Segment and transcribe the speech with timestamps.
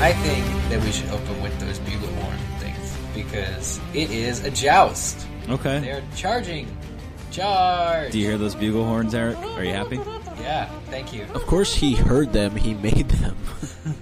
[0.00, 4.50] I think that we should open with those bugle horn things because it is a
[4.50, 5.26] joust.
[5.48, 5.80] Okay.
[5.80, 6.68] They're charging.
[7.32, 8.12] Charge.
[8.12, 9.36] Do you hear those bugle horns, Eric?
[9.38, 9.96] Are you happy?
[10.40, 11.24] Yeah, thank you.
[11.34, 12.54] Of course, he heard them.
[12.54, 13.36] He made them.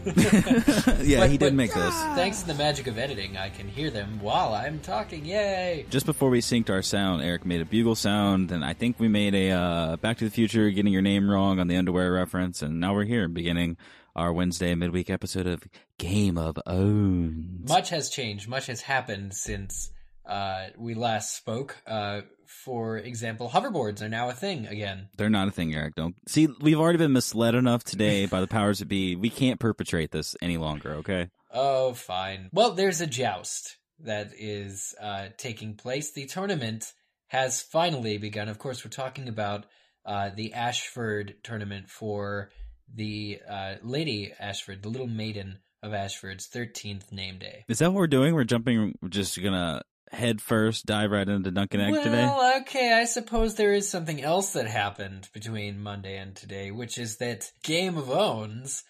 [1.03, 1.95] yeah, But- he but did make those.
[2.15, 5.25] Thanks to the magic of editing, I can hear them while I'm talking.
[5.25, 5.87] Yay!
[5.91, 9.09] Just before we synced our sound, Eric made a bugle sound, and I think we
[9.09, 12.61] made a uh, Back to the Future, getting your name wrong on the underwear reference,
[12.63, 13.77] and now we're here, beginning
[14.17, 15.63] our Wednesday midweek episode of
[15.99, 17.69] Game of Owns.
[17.69, 18.49] Much has changed.
[18.49, 19.91] Much has happened since
[20.25, 21.77] uh, we last spoke.
[21.87, 25.09] Uh, for example, hoverboards are now a thing again.
[25.17, 25.95] They're not a thing, Eric.
[25.97, 26.49] Don't see.
[26.61, 29.15] We've already been misled enough today by the powers that be.
[29.17, 30.95] We can't perpetrate this any longer.
[30.95, 31.29] Okay.
[31.53, 32.49] Oh, fine.
[32.53, 36.13] Well, there's a joust that is uh, taking place.
[36.13, 36.93] The tournament
[37.29, 38.49] has finally begun.
[38.49, 39.67] Of course, we're talking about
[40.05, 42.51] uh, the Ashford tournament for
[42.93, 47.65] the uh, Lady Ashford, the little maiden of Ashford's 13th name day.
[47.69, 48.35] Is that what we're doing?
[48.35, 48.95] We're jumping.
[49.01, 52.25] We're just gonna head first, dive right into Dunk and Egg today.
[52.25, 56.99] Well, okay, I suppose there is something else that happened between Monday and today, which
[56.99, 58.85] is that Game of Owns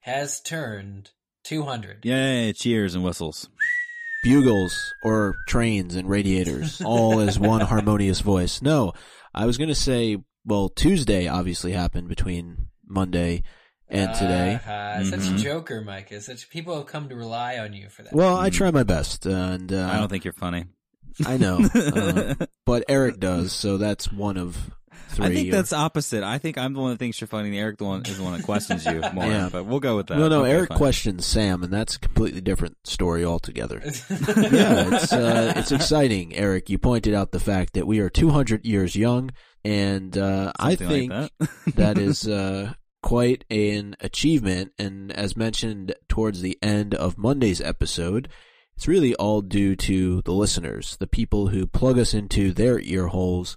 [0.00, 1.10] has turned
[1.44, 2.04] 200.
[2.04, 2.52] Yay!
[2.52, 3.48] Cheers and whistles.
[4.22, 8.60] Bugles or trains and radiators, all as one harmonious voice.
[8.60, 8.92] No,
[9.34, 13.42] I was going to say, well, Tuesday obviously happened between Monday
[13.88, 14.60] and today.
[14.66, 15.38] Uh, Such a Mhm.
[15.38, 16.20] joker, Micah.
[16.20, 18.12] Such people have come to rely on you for that.
[18.12, 20.64] Well, I try my best, and uh, I don't think you're funny.
[21.26, 22.34] I know, uh,
[22.66, 24.56] but Eric does, so that's one of
[25.08, 25.26] three.
[25.26, 26.22] I think or- that's opposite.
[26.22, 27.48] I think I'm the one that thinks you're funny.
[27.48, 29.26] and Eric the one is the one that questions you more.
[29.26, 29.48] Yeah.
[29.50, 30.16] But we'll go with that.
[30.18, 30.42] no, no.
[30.44, 30.78] Okay, Eric fine.
[30.78, 33.80] questions Sam, and that's a completely different story altogether.
[33.84, 33.90] yeah,
[34.94, 36.70] it's uh, it's exciting, Eric.
[36.70, 39.30] You pointed out the fact that we are 200 years young,
[39.64, 41.74] and uh, I think like that.
[41.74, 44.72] that is uh, quite an achievement.
[44.78, 48.28] And as mentioned towards the end of Monday's episode,
[48.76, 53.08] it's really all due to the listeners, the people who plug us into their ear
[53.08, 53.56] holes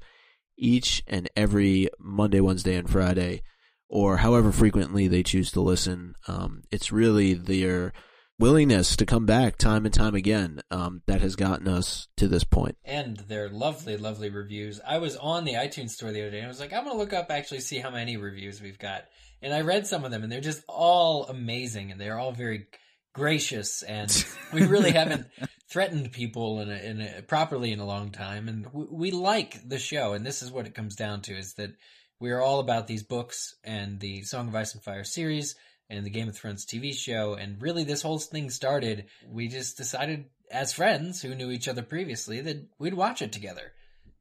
[0.58, 3.42] each and every Monday, Wednesday, and Friday,
[3.90, 6.16] or however frequently they choose to listen.
[6.28, 7.94] Um, it's really their
[8.40, 12.44] willingness to come back time and time again um, that has gotten us to this
[12.44, 12.76] point.
[12.84, 14.82] and their lovely, lovely reviews.
[14.86, 16.96] I was on the iTunes store the other day and I was like, I'm going
[16.96, 19.06] to look up actually see how many reviews we've got.
[19.44, 22.68] And I read some of them and they're just all amazing and they're all very
[23.14, 25.28] gracious and we really haven't
[25.70, 28.48] threatened people in a, in a, properly in a long time.
[28.48, 31.56] And we, we like the show and this is what it comes down to is
[31.56, 31.72] that
[32.20, 35.56] we are all about these books and the Song of Ice and Fire series
[35.90, 37.34] and the Game of Thrones TV show.
[37.34, 41.82] And really this whole thing started we just decided as friends who knew each other
[41.82, 43.74] previously that we'd watch it together.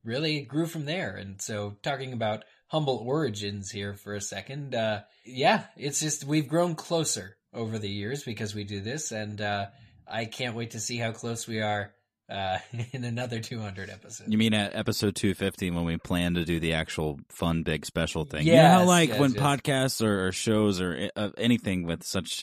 [0.05, 1.15] Really it grew from there.
[1.15, 6.49] And so talking about humble origins here for a second uh yeah it's just we've
[6.49, 9.67] grown closer over the years because we do this and uh
[10.11, 11.93] i can't wait to see how close we are
[12.31, 12.57] uh
[12.93, 16.73] in another 200 episodes You mean at episode 250 when we plan to do the
[16.73, 18.47] actual fun big special thing?
[18.47, 19.43] you know how like yes, when yes.
[19.43, 22.43] podcasts or, or shows or uh, anything with such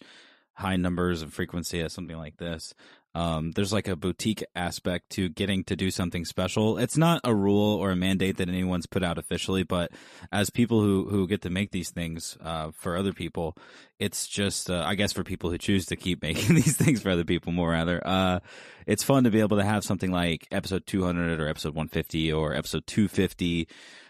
[0.53, 2.75] high numbers and frequency as something like this,
[3.16, 6.78] um, there's like a boutique aspect to getting to do something special.
[6.78, 9.92] It's not a rule or a mandate that anyone's put out officially, but
[10.31, 13.58] as people who, who get to make these things uh, for other people,
[14.00, 17.09] it's just uh, I guess for people who choose to keep making these things for
[17.09, 18.00] other people more rather.
[18.06, 18.40] Uh,
[18.86, 22.53] it's fun to be able to have something like episode 200 or episode 150 or
[22.53, 23.68] episode 250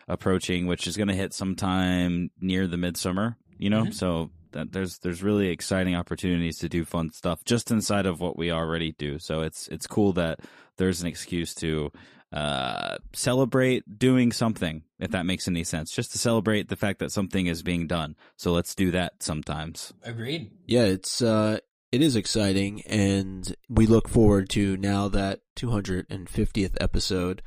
[0.07, 3.37] approaching, which is going to hit sometime near the midsummer.
[3.57, 3.93] You know, Mhm.
[3.93, 8.37] so that there's there's really exciting opportunities to do fun stuff just inside of what
[8.37, 9.19] we already do.
[9.19, 10.39] So it's it's cool that
[10.77, 11.91] there's an excuse to
[12.31, 17.11] uh celebrate doing something if that makes any sense just to celebrate the fact that
[17.11, 21.57] something is being done so let's do that sometimes agreed Yeah, it's uh
[21.91, 27.41] it is exciting and we look forward to now that 250th episode.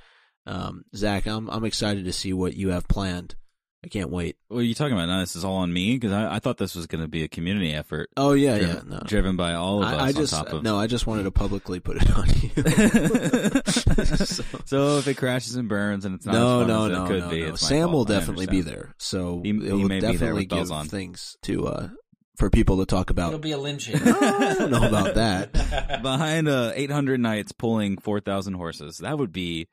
[0.47, 3.37] Um Zach, I'm I'm excited to see what you have planned.
[3.84, 4.37] I can't wait.
[4.49, 6.57] what are you talking about now this is all on me because I, I thought
[6.57, 9.03] this was going to be a community effort Oh yeah, driven, yeah, no.
[9.05, 11.25] driven by all of us I, I on just top of no, I just wanted
[11.25, 13.63] to publicly put it on you.
[14.23, 16.93] So- so if it crashes and burns and it's not no, as fun no, as
[16.93, 17.49] no, could no, be, no.
[17.49, 17.93] it's Sam fault.
[17.93, 20.87] will definitely be there, so He- it will may be there definitely give on.
[20.87, 21.89] things to uh
[22.37, 23.29] for people to talk about.
[23.29, 26.01] it'll be a lynching I don't know about that.
[26.03, 28.99] behind uh, 800 knights pulling 4,000 horses.
[28.99, 29.69] That would be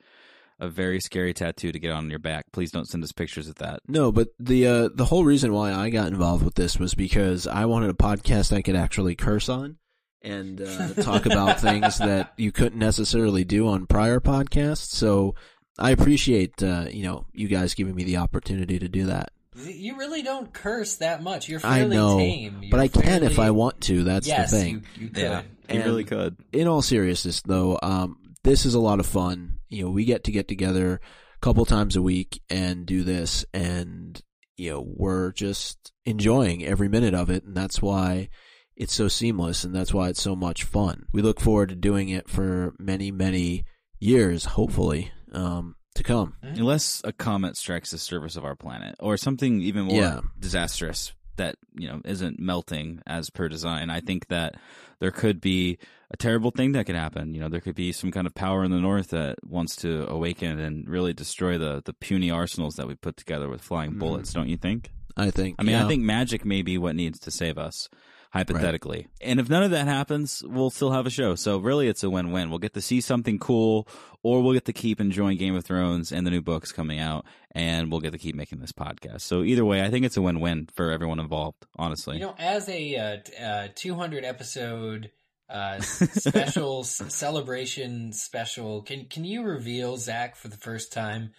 [0.59, 2.45] a very scary tattoo to get on your back.
[2.51, 3.79] Please don't send us pictures of that.
[3.87, 7.47] No, but the uh, the whole reason why I got involved with this was because
[7.47, 9.77] I wanted a podcast I could actually curse on
[10.21, 14.89] and uh, talk about things that you couldn't necessarily do on prior podcasts.
[14.91, 15.35] So
[15.77, 19.31] I appreciate uh, you know you guys giving me the opportunity to do that.
[19.55, 21.49] You really don't curse that much.
[21.49, 22.57] You're I fairly know, tame.
[22.69, 24.03] but You're I can if I want to.
[24.03, 24.85] That's yes, the thing.
[24.95, 25.23] You, you could.
[25.23, 26.37] Yeah, he And- really could.
[26.53, 29.59] in all seriousness though um this is a lot of fun.
[29.69, 33.45] You know we get to get together a couple times a week and do this
[33.53, 34.21] and
[34.57, 37.43] you know we're just enjoying every minute of it.
[37.43, 38.29] And that's why
[38.75, 41.05] it's so seamless and that's why it's so much fun.
[41.13, 43.65] We look forward to doing it for many many
[43.99, 46.35] years hopefully um to come.
[46.41, 50.21] Unless a comet strikes the surface of our planet, or something even more Yeah.
[50.39, 54.55] disastrous that you know isn't melting as per design, I think that
[54.99, 55.77] there could be
[56.11, 57.33] a terrible thing that could happen.
[57.33, 60.05] You know, there could be some kind of power in the north that wants to
[60.09, 63.99] awaken and really destroy the the puny arsenals that we put together with flying Mhm.
[63.99, 64.31] bullets.
[64.33, 64.91] Don't you think?
[65.17, 65.83] i think I mean, yeah.
[65.85, 67.89] I think magic may be what needs to save us,
[68.29, 69.07] hypothetically.
[69.21, 71.35] And if none of that happens, we'll still have a show.
[71.35, 72.49] So really, it's a win-win.
[72.49, 73.87] We'll get to see something cool,
[74.23, 77.25] or we'll get to keep enjoying Game of Thrones and the new books coming out,
[77.51, 79.21] and we'll get to keep making this podcast.
[79.21, 81.65] So either way, I think it's a win-win for everyone involved.
[81.77, 85.11] Honestly, You know, as a uh, uh, 200 episode
[85.49, 91.31] uh, special celebration special, can can you reveal Zach for the first time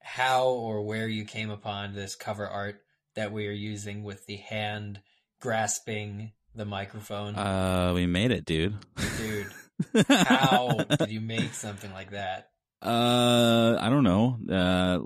[0.00, 2.80] how or where you came upon this cover art
[3.14, 5.00] that we are using with the hand
[5.40, 7.34] grasping the microphone?
[7.36, 8.76] uh, we made it, dude.
[9.16, 9.46] Dude,
[10.08, 12.50] how did you make something like that?
[12.80, 14.38] Uh, I don't know.
[14.48, 14.98] Uh,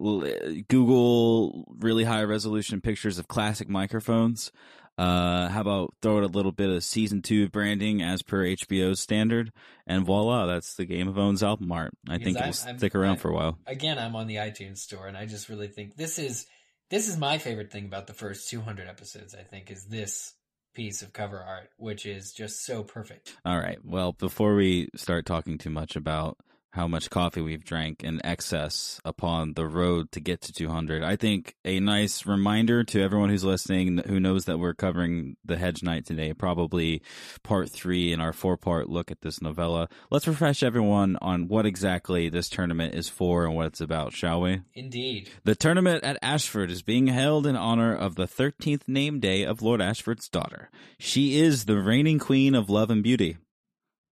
[0.69, 4.53] Google really high resolution pictures of classic microphones.
[4.99, 9.01] Uh, how about throw it a little bit of season two branding as per HBO's
[9.01, 9.51] standard,
[9.87, 11.93] and voila, that's the Game of Owns album art.
[12.09, 13.59] I Because think I'm- it'll I'm- stick around I- for a while.
[13.67, 16.47] Again, I'm on the iTunes store, and I just really think this is
[16.91, 19.35] this is my favorite thing about the first 200 episodes.
[19.35, 20.35] I think is this
[20.75, 23.37] piece of cover art, which is just so perfect.
[23.45, 23.79] All right.
[23.85, 26.39] Well, before we start talking too much about
[26.73, 31.17] how much coffee we've drank in excess upon the road to get to 200, I
[31.17, 35.83] think a nice reminder to everyone who's listening who knows that we're covering the Hedge
[35.83, 37.03] Knight today, probably
[37.43, 39.89] part three in our four part look at this novella.
[40.11, 44.41] Let's refresh everyone on what exactly this tournament is for and what it's about, shall
[44.41, 44.63] we?
[44.73, 45.29] Indeed.
[45.45, 49.61] The tournament at Ashford is being held in honor of the 13th name day of
[49.61, 50.71] Lord Ashford's daughter.
[50.99, 53.37] She is the reigning queen of love and beauty.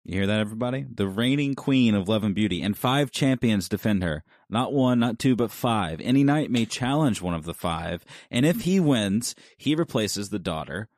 [0.08, 0.86] You hear that, everybody?
[0.88, 4.22] The reigning queen of love and beauty, and five champions defend her.
[4.48, 6.00] Not one, not two, but five.
[6.00, 10.38] Any knight may challenge one of the five, and if he wins, he replaces the
[10.38, 10.88] daughter.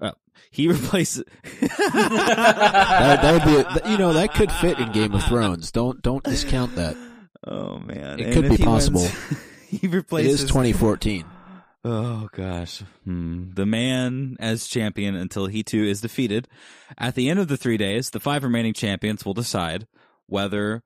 [0.00, 0.12] Uh,
[0.50, 1.24] he replaces.
[1.60, 6.00] that, that would be a, you know that could fit in game of thrones don't
[6.02, 6.96] don't discount that
[7.46, 9.08] Oh man, It And could be he wins, possible.
[9.68, 10.42] he replaces.
[10.44, 11.24] is 2014
[11.84, 12.82] Oh gosh.
[13.04, 13.50] Hmm.
[13.54, 16.48] The man as champion until he too is defeated.
[16.96, 19.86] At the end of the three days, the five remaining champions will decide
[20.26, 20.82] whether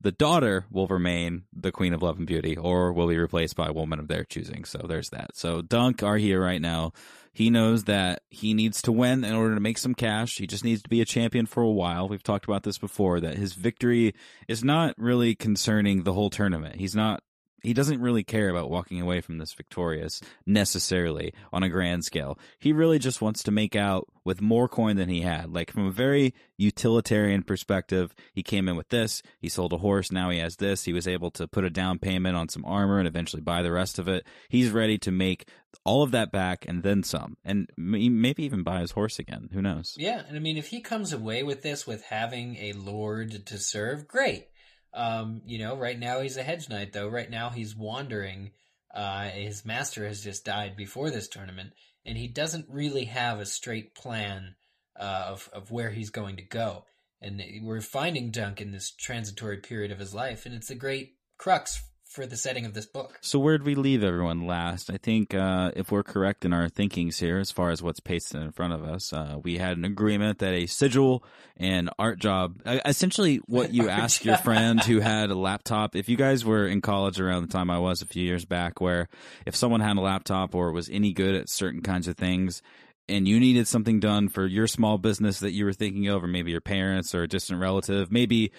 [0.00, 3.68] the daughter will remain the queen of love and beauty or will be replaced by
[3.68, 4.64] a woman of their choosing.
[4.64, 5.36] So there's that.
[5.36, 6.92] So Dunk, are here right now,
[7.32, 10.36] he knows that he needs to win in order to make some cash.
[10.38, 12.08] He just needs to be a champion for a while.
[12.08, 14.14] We've talked about this before that his victory
[14.48, 16.76] is not really concerning the whole tournament.
[16.76, 17.22] He's not
[17.62, 22.38] he doesn't really care about walking away from this victorious necessarily on a grand scale.
[22.58, 25.52] He really just wants to make out with more coin than he had.
[25.52, 30.12] Like from a very utilitarian perspective, he came in with this, he sold a horse,
[30.12, 32.98] now he has this, he was able to put a down payment on some armor
[32.98, 34.26] and eventually buy the rest of it.
[34.48, 35.48] He's ready to make
[35.84, 37.36] all of that back and then some.
[37.44, 39.48] And maybe even buy his horse again.
[39.52, 39.94] Who knows?
[39.98, 43.58] Yeah, and I mean, if he comes away with this with having a lord to
[43.58, 44.48] serve, great.
[44.94, 47.08] Um, you know, right now he's a hedge knight, though.
[47.08, 48.50] Right now he's wandering.
[48.94, 51.72] Uh, his master has just died before this tournament,
[52.04, 54.54] and he doesn't really have a straight plan
[54.98, 56.84] uh, of of where he's going to go.
[57.20, 61.14] And we're finding Dunk in this transitory period of his life, and it's a great
[61.38, 63.18] crux for the setting of this book.
[63.22, 64.90] So where'd we leave everyone last?
[64.90, 68.42] I think uh, if we're correct in our thinkings here, as far as what's pasted
[68.42, 71.24] in front of us, uh, we had an agreement that a sigil
[71.56, 75.96] and art job, uh, essentially what you Art ask your friend who had a laptop.
[75.96, 78.80] If you guys were in college around the time I was a few years back,
[78.80, 79.08] where
[79.46, 82.62] if someone had a laptop or was any good at certain kinds of things,
[83.08, 86.28] and you needed something done for your small business that you were thinking of, or
[86.28, 88.52] maybe your parents or a distant relative, maybe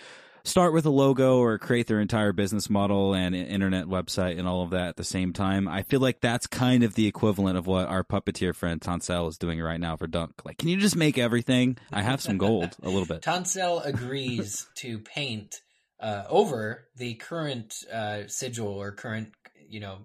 [0.46, 4.62] start with a logo or create their entire business model and internet website and all
[4.62, 5.68] of that at the same time.
[5.68, 9.38] I feel like that's kind of the equivalent of what our puppeteer friend Tanselle is
[9.38, 10.46] doing right now for Dunk.
[10.46, 11.78] Like, can you just make everything?
[11.92, 13.22] I have some gold, a little bit.
[13.24, 15.56] Tanselle agrees to paint
[16.00, 19.30] uh, over the current uh, sigil or current,
[19.70, 20.00] you know,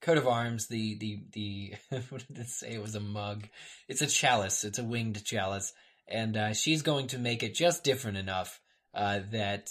[0.00, 0.66] coat of arms.
[0.66, 1.74] The the the
[2.10, 2.72] what did it say?
[2.72, 3.46] It was a mug.
[3.88, 4.64] It's a chalice.
[4.64, 5.72] It's a winged chalice,
[6.08, 8.60] and uh, she's going to make it just different enough
[8.94, 9.68] uh, that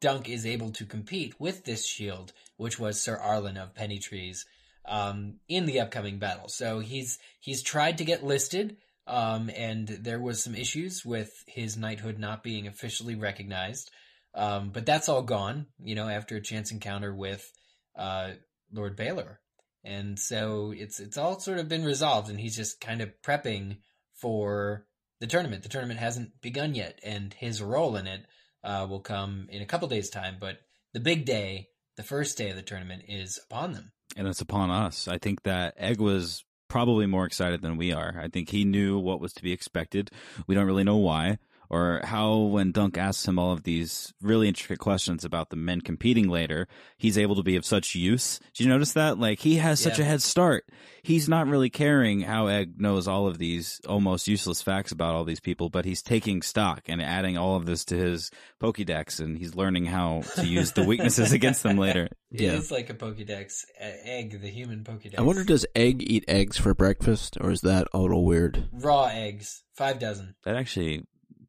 [0.00, 4.44] Dunk is able to compete with this shield, which was Sir Arlan of Penny Trees.
[4.86, 6.48] um, in the upcoming battle.
[6.48, 8.76] So he's he's tried to get listed,
[9.06, 13.90] um, and there was some issues with his knighthood not being officially recognized.
[14.34, 17.52] Um, but that's all gone, you know, after a chance encounter with
[17.96, 18.32] uh,
[18.72, 19.36] Lord Baelor,
[19.84, 23.78] and so it's it's all sort of been resolved, and he's just kind of prepping
[24.20, 24.86] for
[25.20, 25.62] the tournament.
[25.62, 28.26] The tournament hasn't begun yet, and his role in it
[28.62, 30.36] uh, will come in a couple days' time.
[30.40, 30.58] But
[30.92, 33.92] the big day, the first day of the tournament, is upon them.
[34.16, 35.08] and it's upon us.
[35.08, 38.18] I think that Egg was probably more excited than we are.
[38.20, 40.10] I think he knew what was to be expected.
[40.46, 41.38] We don't really know why
[41.74, 45.80] or how when Dunk asks him all of these really intricate questions about the men
[45.80, 48.38] competing later, he's able to be of such use.
[48.54, 49.18] Did you notice that?
[49.18, 50.04] Like he has such Yeah.
[50.04, 50.68] a head start.
[51.02, 51.50] He's not mm-hmm.
[51.50, 55.68] really caring how Egg knows all of these almost useless facts about all these people,
[55.68, 58.30] but he's taking stock and adding all of this to his
[58.62, 62.08] Pokédex and he's learning how to use the weaknesses against them later.
[62.30, 62.52] Yeah.
[62.52, 65.18] It is like a Pokédex egg, the human Pokédex.
[65.18, 68.68] I wonder, does Egg eat eggs for breakfast, or is that a little weird?
[68.72, 71.04] raw eggs, five dozen, That actually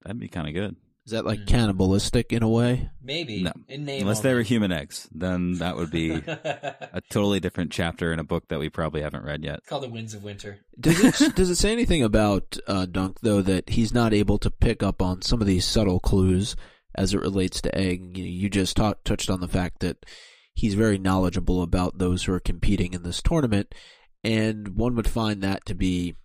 [0.06, 0.76] that'd be kind of good.
[1.06, 1.48] Is that like Mhm.
[1.48, 2.90] cannibalistic in a way?
[3.02, 3.44] maybe.
[3.44, 3.52] No.
[3.68, 8.12] in name Unless they were human eggs, then that would be a totally different chapter
[8.12, 9.60] in a book that we probably haven't read yet.
[9.68, 10.60] called the Winds of Winter.
[10.80, 14.50] Does it does it say anything about uh, Dunk though that he's not able to
[14.50, 16.56] pick up on some of these subtle clues
[16.96, 18.18] as it relates to Egg?
[18.18, 20.04] You, you just ta- touched on the fact that
[20.56, 23.76] he's very knowledgeable about those who are competing in this tournament,
[24.24, 26.16] and one would find that to be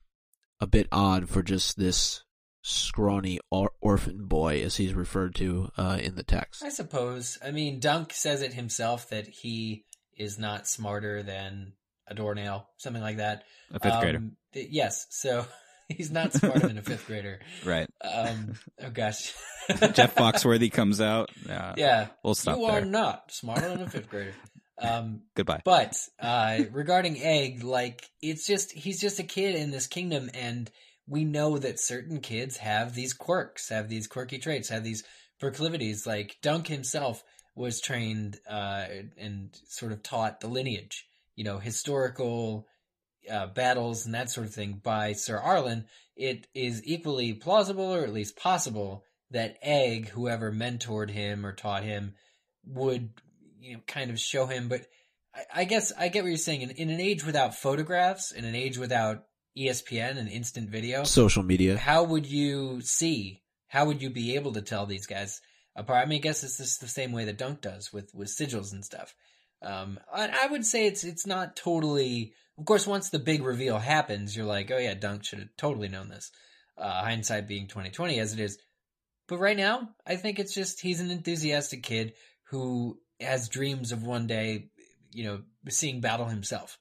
[0.59, 2.23] a bit odd for just this
[2.63, 6.63] scrawny or- orphan boy, as he's referred to uh, in the text.
[6.63, 7.39] I suppose.
[7.45, 9.85] I mean, Dunk says it himself that he
[10.17, 11.73] is not smarter than
[12.07, 13.45] a doornail, something like that.
[13.73, 15.47] A fifth grader, Um, th- yes, so
[15.89, 17.41] he's not smarter than a fifth grader.
[17.65, 17.89] right?
[18.03, 19.33] Um, oh gosh,
[19.93, 21.31] Jeff Foxworthy comes out.
[21.47, 22.83] Yeah, Yeah, we'll stop you there.
[22.83, 24.35] are not smarter than a fifth grader.
[24.83, 25.61] Um, Goodbye.
[25.65, 30.71] But uh, regarding Egg, like it's just he's just a kid in this kingdom, and
[31.11, 35.03] we know that certain kids have these quirks, have these quirky traits, have these
[35.41, 36.07] proclivities.
[36.07, 37.25] Like Dunk himself
[37.57, 38.87] was trained uh,
[39.19, 42.69] and sort of taught the lineage, you know, historical
[43.31, 45.87] uh, battles and that sort of thing by Sir Arlan.
[46.15, 51.83] It is equally plausible, or at least possible, that Egg, whoever mentored him or taught
[51.83, 52.15] him,
[52.65, 53.11] would
[53.61, 54.69] you know kind of show him.
[54.69, 54.87] But
[55.35, 56.63] I, I guess I get what you're saying.
[56.63, 59.25] In, in an age without photographs, in an age without
[59.57, 61.77] ESPN and instant video, Social media.
[61.77, 63.43] how would you see?
[63.69, 65.41] How would you be able to tell these guys
[65.77, 66.05] apart?
[66.05, 68.73] I mean, I guess it's just the same way that Dunk does with with sigils
[68.73, 69.15] and stuff.
[69.63, 72.33] Um, I, I would say it's it's not totally.
[72.59, 75.89] Of course, once the big reveal happens, you're like, oh yeah, Dunk should have totally
[75.89, 76.31] known this.
[76.77, 78.59] Uh, hindsight being twenty twenty as it is,
[79.29, 82.15] but right now, I think it's just he's an enthusiastic kid
[82.45, 84.71] who has dreams of one day,
[85.13, 86.79] you know, seeing battle himself.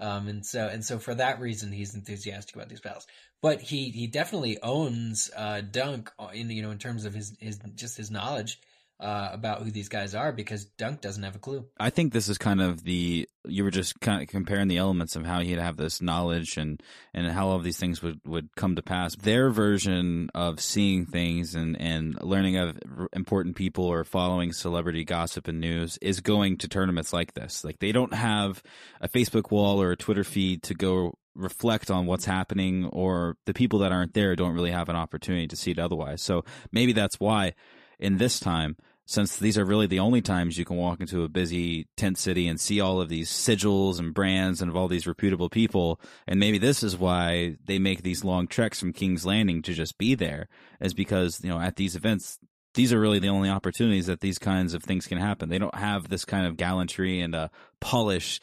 [0.00, 3.06] Um, and so and so for that reason, he's enthusiastic about these battles.
[3.42, 7.60] But he he definitely owns uh, Dunk in you know in terms of his his
[7.74, 8.58] just his knowledge
[9.00, 11.64] uh, about who these guys are because Dunk doesn't have a clue.
[11.78, 15.16] I think this is kind of the you were just kind of comparing the elements
[15.16, 16.82] of how he'd have this knowledge and
[17.14, 19.16] and how all of these things would would come to pass.
[19.16, 22.78] Their version of seeing things and and learning of
[23.14, 27.64] important people or following celebrity gossip and news is going to tournaments like this.
[27.64, 28.62] Like they don't have
[29.00, 33.54] a Facebook wall or a Twitter feed to go reflect on what's happening or the
[33.54, 36.20] people that aren't there don't really have an opportunity to see it otherwise.
[36.20, 37.54] So maybe that's why
[38.00, 38.76] in this time
[39.10, 42.46] since these are really the only times you can walk into a busy tent city
[42.46, 46.00] and see all of these sigils and brands and of all these reputable people.
[46.28, 49.98] And maybe this is why they make these long treks from king's landing to just
[49.98, 50.46] be there
[50.80, 52.38] is because you know at these events
[52.74, 55.48] these are really the only opportunities that these kinds of things can happen.
[55.48, 57.34] They don't have this kind of gallantry and
[57.80, 58.40] polish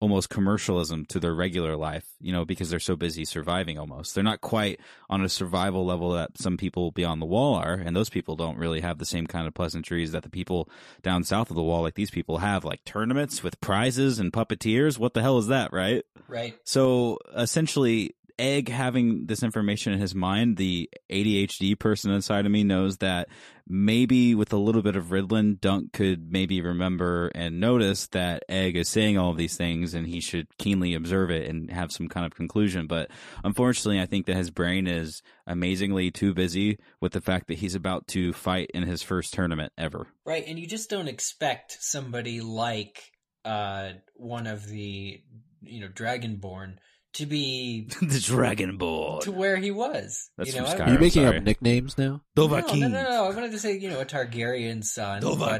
[0.00, 4.14] almost commercialism to their regular life, you know, because they're so busy surviving almost.
[4.14, 7.96] They're not quite on a survival level that some people beyond the wall are, and
[7.96, 10.68] those people don't really have the same kind of pleasantries that the people
[11.02, 14.98] down south of the wall, like these people, have, like tournaments with prizes and puppeteers.
[14.98, 16.04] What the hell is that, right?
[16.28, 16.56] Right.
[16.64, 22.64] So essentially, Egg having this information in his mind, the ADHD person inside of me
[22.64, 23.28] knows that
[23.66, 28.76] maybe with a little bit of Ritalin, Dunk could maybe remember and notice that Egg
[28.76, 32.08] is saying all of these things and he should keenly observe it and have some
[32.08, 32.86] kind of conclusion.
[32.86, 33.10] But
[33.44, 37.74] unfortunately, I think that his brain is amazingly too busy with the fact that he's
[37.74, 40.06] about to fight in his first tournament ever.
[40.24, 43.12] Right, and you just don't expect somebody like
[43.44, 45.22] uh, one of the
[45.62, 46.76] you know Dragonborn
[47.18, 49.20] to be the Dragonborn.
[49.22, 50.30] to where he was.
[50.36, 51.36] That's you know, from I- Are you making sorry.
[51.38, 52.22] up nicknames now?
[52.36, 53.24] No, no, no, no, no.
[53.26, 55.20] I wanted to say you know a Targaryen son.
[55.22, 55.58] but, uh,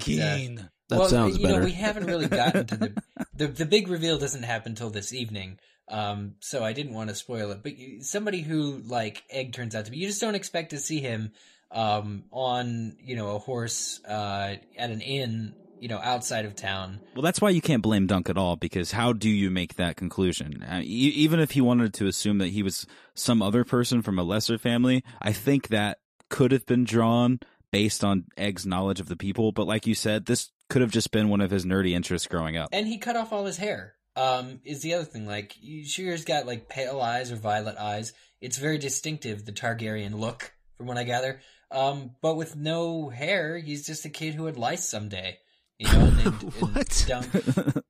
[0.88, 3.02] That well, sounds you know, we haven't really gotten to the
[3.34, 5.58] the the big reveal doesn't happen till this evening.
[5.90, 7.62] Um, so I didn't want to spoil it.
[7.62, 7.72] But
[8.02, 11.32] somebody who like Egg turns out to be, you just don't expect to see him
[11.70, 17.00] um on you know a horse uh at an inn you know outside of town.
[17.14, 19.96] Well that's why you can't blame dunk at all because how do you make that
[19.96, 20.62] conclusion?
[20.62, 24.22] Uh, even if he wanted to assume that he was some other person from a
[24.22, 27.40] lesser family i think that could have been drawn
[27.72, 29.52] based on egg's knowledge of the people.
[29.52, 32.56] But like you said this could have just been one of his nerdy interests growing
[32.56, 32.68] up.
[32.72, 35.26] And he cut off all his hair um is the other thing.
[35.26, 38.12] Like Shearer's got like pale eyes or violet eyes.
[38.40, 41.40] It's very distinctive the targaryen look from what i gather.
[41.70, 45.38] Um, but with no hair, he's just a kid who had lice someday.
[45.78, 47.06] You know, and, and, what?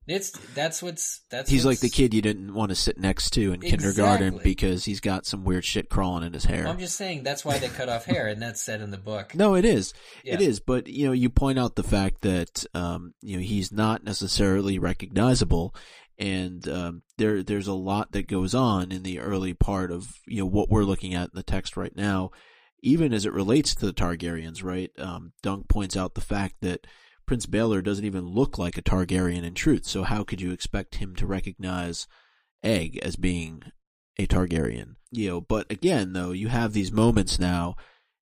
[0.06, 1.48] It's that's what's that's.
[1.50, 3.70] He's what's, like the kid you didn't want to sit next to in exactly.
[3.70, 6.66] kindergarten because he's got some weird shit crawling in his hair.
[6.66, 9.34] I'm just saying that's why they cut off hair, and that's said in the book.
[9.34, 10.34] No, it is, Yeah.
[10.34, 10.60] it is.
[10.60, 14.78] But you know, you point out the fact that um, you know he's not necessarily
[14.78, 15.74] recognizable,
[16.18, 20.40] and um, there there's a lot that goes on in the early part of you
[20.40, 22.32] know what we're looking at in the text right now,
[22.82, 24.62] even as it relates to the Targaryens.
[24.62, 24.90] Right?
[24.98, 26.86] Um, Dunk points out the fact that
[27.28, 29.84] Prince Baelor doesn't even look like a Targaryen in truth.
[29.84, 32.08] So how could you expect him to recognize
[32.64, 33.64] Egg as being
[34.18, 34.96] a Targaryen?
[35.10, 37.76] You know, but again, though, you have these moments now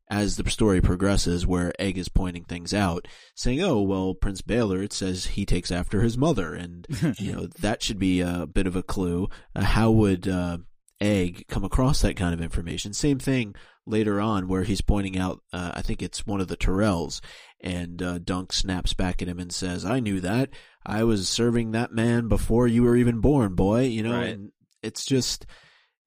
[0.08, 4.82] as the story progresses where Egg is pointing things out, saying, "Oh, well, Prince Baelor,
[4.82, 6.86] it says he takes after his mother," and
[7.18, 9.28] you know that should be a bit of a clue.
[9.54, 10.58] Uh, how would uh,
[11.00, 12.92] Egg come across that kind of information?
[12.92, 13.54] Same thing
[13.86, 15.40] later on where he's pointing out.
[15.52, 17.20] Uh, I think it's one of the Tyrells,
[17.60, 20.50] and uh, Dunk snaps back at him and says, "I knew that.
[20.84, 24.30] I was serving that man before you were even born, boy." You know, Right.
[24.30, 25.46] and it's just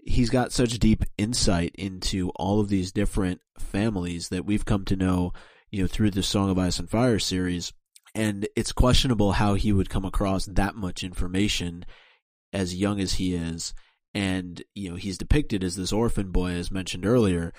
[0.01, 4.95] he's got such deep insight into all of these different families that we've come to
[4.95, 5.33] know,
[5.69, 7.73] you know, through the Song of Ice and Fire series.
[8.15, 11.85] And it's questionable how he would come across that much information
[12.51, 13.73] as young as he is.
[14.13, 17.53] And, you know, he's depicted as this orphan boy, as mentioned earlier.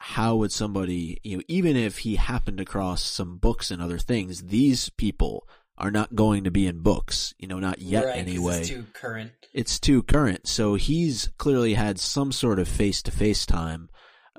[0.00, 4.42] How would somebody, you know, even if he happened across some books and other things,
[4.44, 8.60] these people are not going to be in books, you know, not yet right, anyway
[8.60, 9.32] It's too current.
[9.54, 10.46] it's too current.
[10.46, 13.88] So he's clearly had some sort of face to face time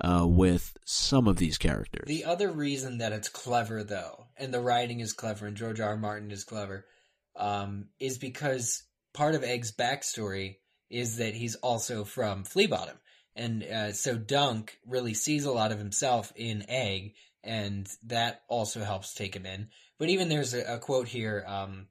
[0.02, 2.06] uh, with some of these characters.
[2.06, 5.90] The other reason that it's clever, though, and the writing is clever, and George R.
[5.90, 5.96] R.
[5.96, 6.86] Martin is clever,
[7.36, 8.82] um, is because
[9.12, 10.56] part of Egg's backstory
[10.90, 12.96] is that he's also from Flea Bottom,
[13.36, 18.82] and uh, so Dunk really sees a lot of himself in Egg, and that also
[18.82, 19.68] helps take him in.
[19.98, 21.44] But even there's a, a quote here.
[21.46, 21.86] Um,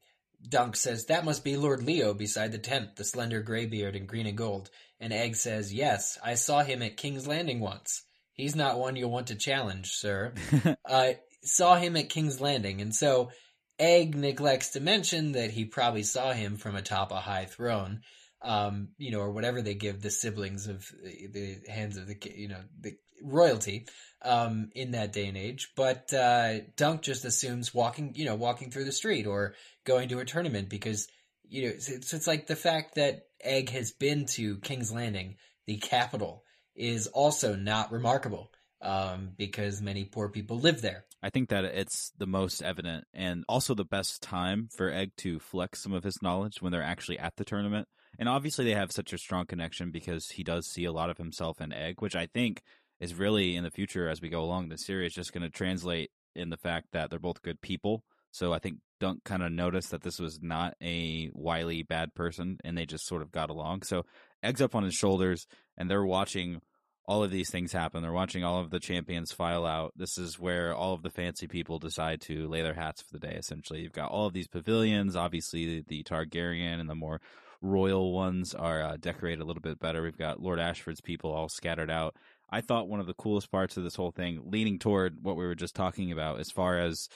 [0.47, 4.27] Dunk says, That must be Lord Leo beside the tent, the slender graybeard in green
[4.27, 4.69] and gold.
[4.99, 8.03] And Egg says, Yes, I saw him at King's Landing once.
[8.33, 10.33] He's not one you'll want to challenge, sir.
[10.85, 12.81] uh, saw him at King's Landing.
[12.81, 13.31] And so
[13.77, 18.01] Egg neglects to mention that he probably saw him from atop a high throne,
[18.41, 22.17] um, you know, or whatever they give the siblings of the, the hands of the,
[22.35, 23.85] you know, the royalty
[24.21, 25.71] um, in that day and age.
[25.75, 30.19] But uh, Dunk just assumes walking, you know, walking through the street or going to
[30.19, 31.07] a tournament because
[31.47, 35.77] you know it's, it's like the fact that Egg has been to King's Landing, the
[35.77, 36.43] capital,
[36.75, 41.05] is also not remarkable um, because many poor people live there.
[41.21, 45.39] I think that it's the most evident and also the best time for Egg to
[45.39, 47.87] flex some of his knowledge when they're actually at the tournament.
[48.19, 51.17] And obviously, they have such a strong connection because he does see a lot of
[51.17, 52.61] himself in Egg, which I think
[52.99, 56.11] is really in the future as we go along the series just going to translate
[56.35, 58.03] in the fact that they're both good people.
[58.31, 62.57] So I think Dunk kind of noticed that this was not a wily bad person
[62.63, 63.83] and they just sort of got along.
[63.83, 64.05] So
[64.43, 66.61] Egg's up on his shoulders and they're watching
[67.05, 68.03] all of these things happen.
[68.03, 69.93] They're watching all of the champions file out.
[69.95, 73.27] This is where all of the fancy people decide to lay their hats for the
[73.27, 73.81] day, essentially.
[73.81, 75.15] You've got all of these pavilions.
[75.15, 77.19] Obviously, the Targaryen and the more
[77.61, 80.01] royal ones are uh, decorated a little bit better.
[80.01, 82.15] We've got Lord Ashford's people all scattered out.
[82.49, 85.45] I thought one of the coolest parts of this whole thing, leaning toward what we
[85.45, 87.07] were just talking about, as far as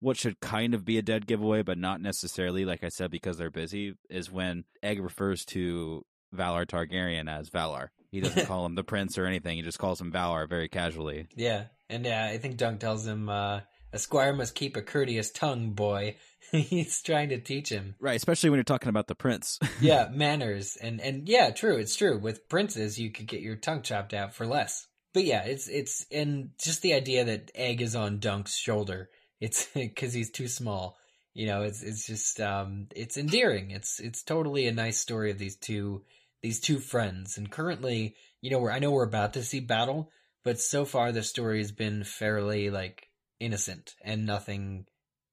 [0.00, 3.38] what should kind of be a dead giveaway, but not necessarily, like I said, because
[3.38, 6.04] they're busy, is when Egg refers to
[6.34, 7.88] Baelor Targaryen as Baelor.
[8.10, 9.56] He doesn't call him the prince or anything.
[9.56, 11.26] He just calls him Baelor very casually.
[11.34, 13.60] Yeah, and yeah, I think Dunk tells him uh,
[13.96, 16.16] a squire must keep a courteous tongue, boy.
[16.52, 17.96] He's trying to teach him.
[17.98, 19.58] Right, especially when you're talking about the prince.
[19.80, 21.76] yeah, manners and and yeah, true.
[21.76, 22.18] It's true.
[22.18, 24.86] With princes, you could get your tongue chopped out for less.
[25.12, 29.10] But yeah, it's it's and just the idea that Egg is on Dunk's shoulder.
[29.38, 30.96] It's because he's too small.
[31.34, 33.70] You know, it's it's just um, it's endearing.
[33.70, 36.04] It's it's totally a nice story of these two
[36.42, 37.36] these two friends.
[37.36, 40.10] And currently, you know, we're I know we're about to see battle,
[40.42, 43.05] but so far the story has been fairly like
[43.40, 44.86] innocent and nothing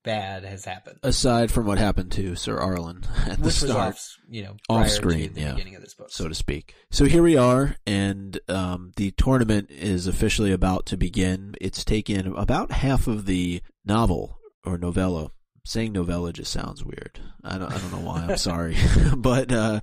[0.03, 0.99] bad has happened.
[1.03, 4.89] Aside from what happened to Sir Arlan at the Which start, off, you know, Off
[4.89, 5.51] screen, yeah.
[5.51, 6.07] beginning of this book.
[6.11, 6.75] so to speak.
[6.91, 11.55] So here we are, and um, the tournament is officially about to begin.
[11.61, 15.31] It's taken about half of the novel or novella.
[15.65, 17.21] Saying novella just sounds weird.
[17.41, 18.25] I don't, I don't know why.
[18.27, 18.75] I'm sorry,
[19.15, 19.79] but uh,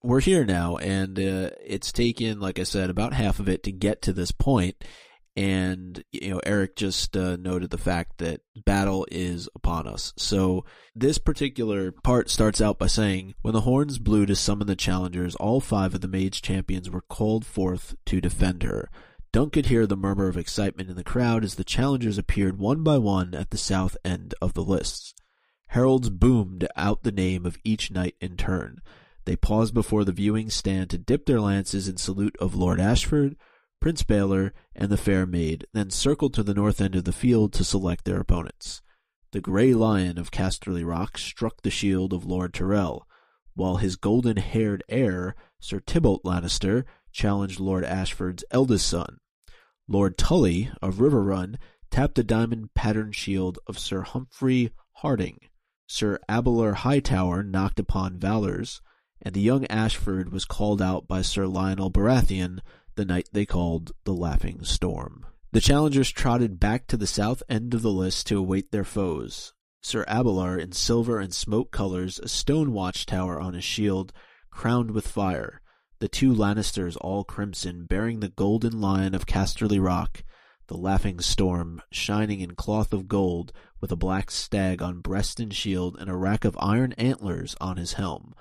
[0.00, 3.72] we're here now, and uh, it's taken, like I said, about half of it to
[3.72, 4.84] get to this point.
[5.36, 10.12] And you know, Eric just uh, noted the fact that battle is upon us.
[10.16, 14.76] So this particular part starts out by saying, When the horns blew to summon the
[14.76, 18.90] challengers, all five of the mage champions were called forth to defend her.
[19.32, 22.84] Dunk could hear the murmur of excitement in the crowd as the challengers appeared one
[22.84, 25.12] by one at the south end of the lists.
[25.68, 28.80] Heralds boomed out the name of each knight in turn.
[29.24, 33.34] They paused before the viewing stand to dip their lances in salute of Lord Ashford,
[33.84, 37.52] Prince Baelor, and the fair maid, then circled to the north end of the field
[37.52, 38.80] to select their opponents.
[39.32, 43.06] The Grey Lion of Casterly Rock struck the shield of Lord Tyrell,
[43.52, 49.18] while his golden-haired heir, Sir Tybolt Lannister, challenged Lord Ashford's eldest son.
[49.86, 51.56] Lord Tully of Riverrun
[51.90, 54.70] tapped the diamond-patterned shield of Sir Humfrey
[55.02, 55.36] Hardyng.
[55.86, 58.80] Sir Abelard Hightower knocked upon Baelor's,
[59.20, 62.60] and the young Ashford was called out by Sir Lyonel Baratheon,
[62.96, 65.26] the knight they called the Laughing Storm.
[65.52, 69.52] The challengers trotted back to the south end of the list to await their foes.
[69.80, 74.12] Sir Abelard in silver and smoke colors, a stone watchtower on his shield,
[74.50, 75.60] crowned with fire.
[75.98, 80.24] The two Lannisters all crimson, bearing the golden lion of Casterly Rock,
[80.66, 85.54] the laughing storm, shining in cloth of gold, with a black stag on breast and
[85.54, 88.34] shield, and a rack of iron antlers on his helm.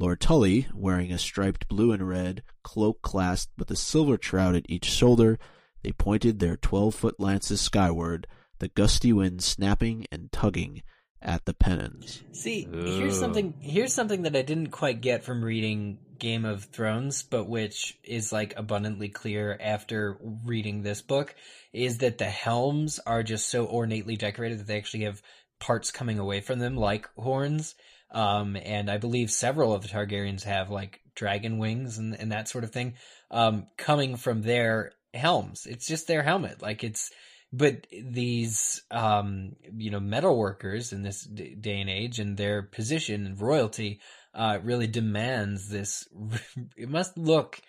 [0.00, 4.64] Lord Tully, wearing a striped blue and red cloak clasped with a silver trout at
[4.66, 5.38] each shoulder,
[5.82, 8.26] they pointed their twelve foot lances skyward,
[8.60, 10.80] the gusty wind snapping and tugging
[11.20, 12.22] at the pennons.
[12.32, 13.52] See, here's something.
[13.60, 18.32] Here's something that I didn't quite get from reading Game of Thrones, but which is
[18.32, 21.34] like abundantly clear after reading this book,
[21.74, 25.20] is that the helms are just so ornately decorated that they actually have
[25.58, 27.74] parts coming away from them, like horns.
[28.12, 32.48] Um, and I believe several of the Targaryens have like dragon wings and, and that
[32.48, 32.94] sort of thing,
[33.30, 35.66] um, coming from their helms.
[35.66, 36.62] It's just their helmet.
[36.62, 37.10] Like it's,
[37.52, 42.62] but these, um, you know, metal workers in this d- day and age and their
[42.62, 44.00] position and royalty,
[44.34, 46.08] uh, really demands this.
[46.76, 47.60] It must look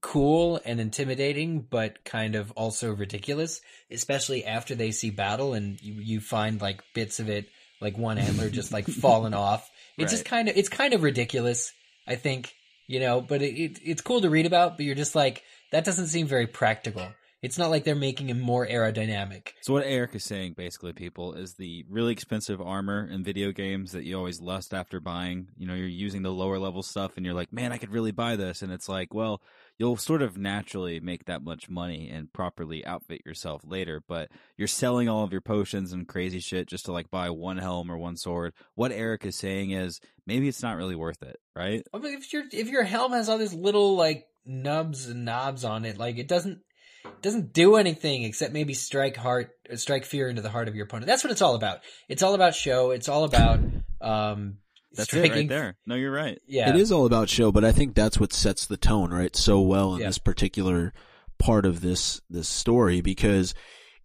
[0.00, 5.94] cool and intimidating, but kind of also ridiculous, especially after they see battle and you,
[5.94, 7.48] you find like bits of it,
[7.80, 9.68] like one antler just like falling off.
[9.98, 11.74] It's just kind of, it's kind of ridiculous,
[12.06, 12.54] I think,
[12.86, 15.84] you know, but it, it, it's cool to read about, but you're just like, that
[15.84, 17.06] doesn't seem very practical.
[17.42, 19.48] It's not like they're making him more aerodynamic.
[19.62, 23.92] So what Eric is saying, basically, people, is the really expensive armor in video games
[23.92, 25.48] that you always lust after buying.
[25.56, 28.12] You know, you're using the lower level stuff, and you're like, man, I could really
[28.12, 29.40] buy this, and it's like, well,
[29.80, 34.68] you'll sort of naturally make that much money and properly outfit yourself later, but you're
[34.68, 37.96] selling all of your potions and crazy shit just to like buy one helm or
[37.96, 38.52] one sword.
[38.74, 41.82] What Eric is saying is maybe it's not really worth it, right?
[41.94, 45.64] I mean, if your if your helm has all these little like nubs and knobs
[45.64, 46.60] on it, like it doesn't
[47.06, 50.84] it doesn't do anything except maybe strike heart strike fear into the heart of your
[50.84, 51.06] opponent.
[51.06, 51.78] That's what it's all about.
[52.06, 52.90] It's all about show.
[52.90, 53.60] It's all about
[54.02, 54.58] um
[54.92, 55.76] That's striking it right there.
[55.86, 56.40] No, you're right.
[56.46, 56.70] Yeah.
[56.70, 59.60] It is all about show, but I think that's what sets the tone, right, so
[59.60, 60.06] well in Yeah.
[60.08, 60.92] this particular
[61.38, 63.54] part of this this story because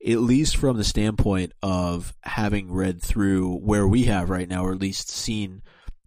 [0.06, 4.72] at least from the standpoint of having read through where we have right now, or
[4.74, 5.62] at least seen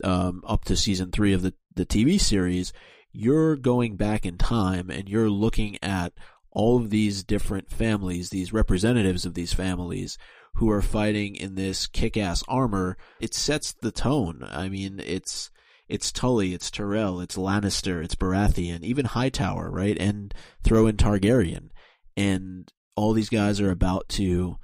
[0.05, 2.73] um, up to season three of the, the TV series,
[3.13, 6.13] you're going back in time and you're looking at
[6.53, 10.17] all of these different families, these representatives of these families
[10.59, 12.97] who are fighting in this kick-ass armor.
[13.21, 14.45] It sets the tone.
[14.51, 15.51] I mean, it's
[15.89, 19.97] it's Tully, it's Tyrell, it's Lannister, it's Baratheon, even Hightower, right?
[19.99, 21.71] And throw in Targaryen.
[22.17, 24.57] And all these guys are about to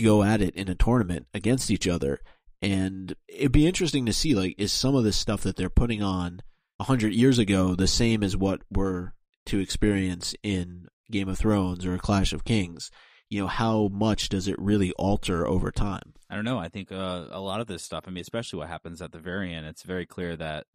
[0.00, 2.20] go at it in a tournament against each other.
[2.62, 6.02] And it'd be interesting to see, like, is some of this stuff that they're putting
[6.02, 6.40] on
[6.78, 9.12] a hundred years ago the same as what we're
[9.46, 12.90] to experience in Game of Thrones or Clash of Kings?
[13.30, 16.14] You know, how much does it really alter over time?
[16.30, 16.58] I don't know.
[16.58, 19.18] I think uh, a lot of this stuff, I mean, especially what happens at the
[19.18, 20.66] very end, it's very clear that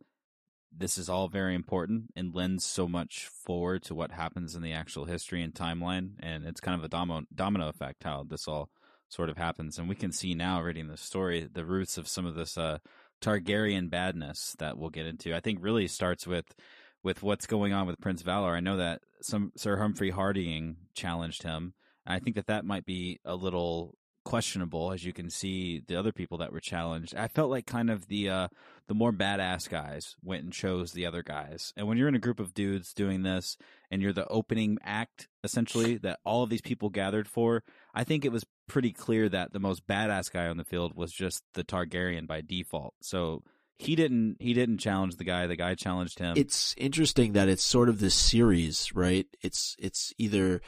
[0.76, 4.74] this is all very important and lends so much forward to what happens in the
[4.74, 6.12] actual history and timeline.
[6.20, 8.70] And it's kind of a domino, domino effect how this all
[9.10, 9.78] sort of happens.
[9.78, 12.78] And we can see now, reading the story, the roots of some of this uh,
[13.22, 15.36] Targaryen badness that we'll get into.
[15.36, 16.56] I think really starts with
[17.02, 18.52] with what's going on with Prince Baelor.
[18.52, 21.74] I know that some Sir Humfrey Hardyng challenged him.
[22.06, 25.96] And I think that that might be a little questionable as you can see the
[25.96, 27.16] other people that were challenged.
[27.16, 28.48] I felt like kind of the uh
[28.88, 31.74] the more badass guys went and chose the other guys.
[31.76, 33.58] And when you're in a group of dudes doing this
[33.90, 38.24] and you're the opening act essentially that all of these people gathered for, I think
[38.24, 41.64] it was pretty clear that the most badass guy on the field was just the
[41.64, 42.94] Targaryen by default.
[43.02, 43.44] So
[43.80, 46.34] he didn't he didn't challenge the guy, the guy challenged him.
[46.38, 49.26] It's interesting that it's sort of this series, right?
[49.42, 50.62] It's it's either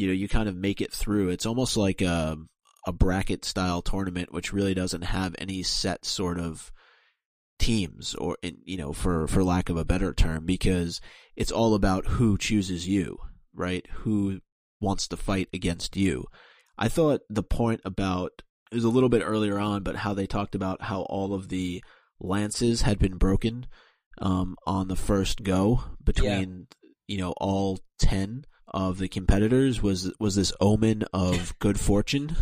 [0.00, 1.28] you know, you kind of make it through.
[1.28, 2.36] It's almost like a
[2.86, 6.72] a bracket style tournament which really doesn't have any set sort of
[7.58, 10.98] teams or you know for for lack of a better term because
[11.36, 13.18] it's all about who chooses you
[13.54, 13.86] right?
[13.90, 14.40] Who
[14.80, 16.26] wants to fight against you.
[16.78, 20.26] I thought the point about it was a little bit earlier on but how they
[20.26, 21.82] talked about how all of the
[22.20, 23.66] lances had been broken
[24.20, 26.68] um, on the first go between
[27.06, 32.36] you know all 10 of the competitors was was this omen of good fortune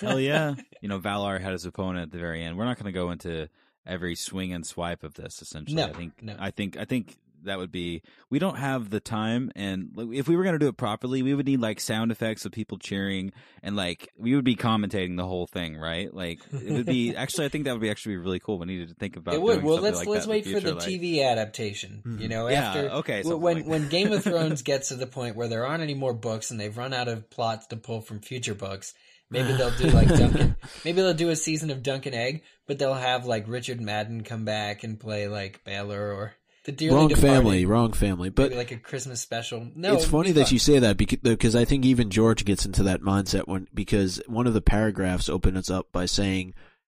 [0.00, 0.54] Hell yeah.
[0.80, 2.56] You know, Baelor had his opponent at the very end.
[2.56, 3.48] We're not going to go into
[3.84, 5.74] every swing and swipe of this essentially.
[5.74, 6.36] No, I think no.
[6.38, 10.36] I think I think that would be we don't have the time and if we
[10.36, 13.32] were going to do it properly, we would need like sound effects of people cheering
[13.62, 16.12] and like we would be commentating the whole thing, right?
[16.12, 18.58] Like it would be actually I think that would be actually really cool.
[18.58, 19.54] We needed to think about it would.
[19.60, 22.02] doing Well, let's like let's that in wait for the like- TV adaptation.
[22.06, 22.20] Mhm.
[22.20, 25.06] You know, Yeah, after okay, wh- when like when Game of Thrones gets to the
[25.06, 28.00] point where there aren't any more books and they've run out of plots to pull
[28.00, 28.94] from future books,
[29.30, 30.56] maybe they'll do like Duncan.
[30.84, 34.22] maybe they'll do a season of Dunk and Egg, but they'll have like Richard Madden
[34.24, 36.32] come back and play like Baelor or
[36.68, 37.26] the Dearly wrong Departed.
[37.26, 39.66] family wrong family but like a Christmas special.
[39.74, 40.52] No, it's funny that fun.
[40.52, 44.20] you say that because, because I think even George gets into that mindset when because
[44.26, 46.52] one of the paragraphs opens up by saying,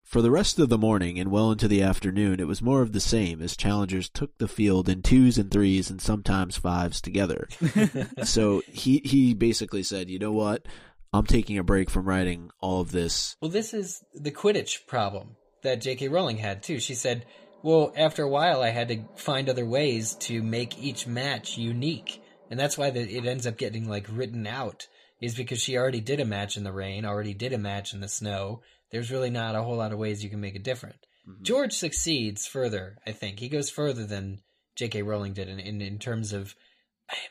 [0.05, 2.93] "For the rest of the morning and well into the afternoon, it was more of
[2.93, 7.47] the same as challengers took the field in twos and threes and sometimes fives together."
[8.25, 10.65] so he he basically said, "You know what?
[11.13, 15.37] I'm taking a break from writing all of this." Well, this is the Quidditch problem
[15.63, 16.09] that J.K.
[16.09, 16.81] Rowling had too.
[16.81, 17.27] She said,
[17.63, 22.23] "Well, after a while, I had to find other ways to make each match unique,
[22.51, 24.87] and that's why the, it ends up getting like written out.
[25.21, 28.01] Is because she already did a match in the rain, already did a match in
[28.01, 28.63] the snow.
[28.91, 31.07] There's really not a whole lot of ways you can make it different.
[31.43, 32.99] George succeeds further.
[33.07, 34.41] I think he goes further than
[34.77, 35.03] J.K.
[35.03, 36.55] Rowling did in in, in terms of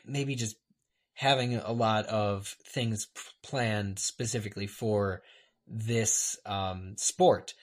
[0.04, 0.56] maybe just
[1.14, 3.08] having a lot of things
[3.42, 5.22] planned specifically for
[5.66, 7.54] this um, sport,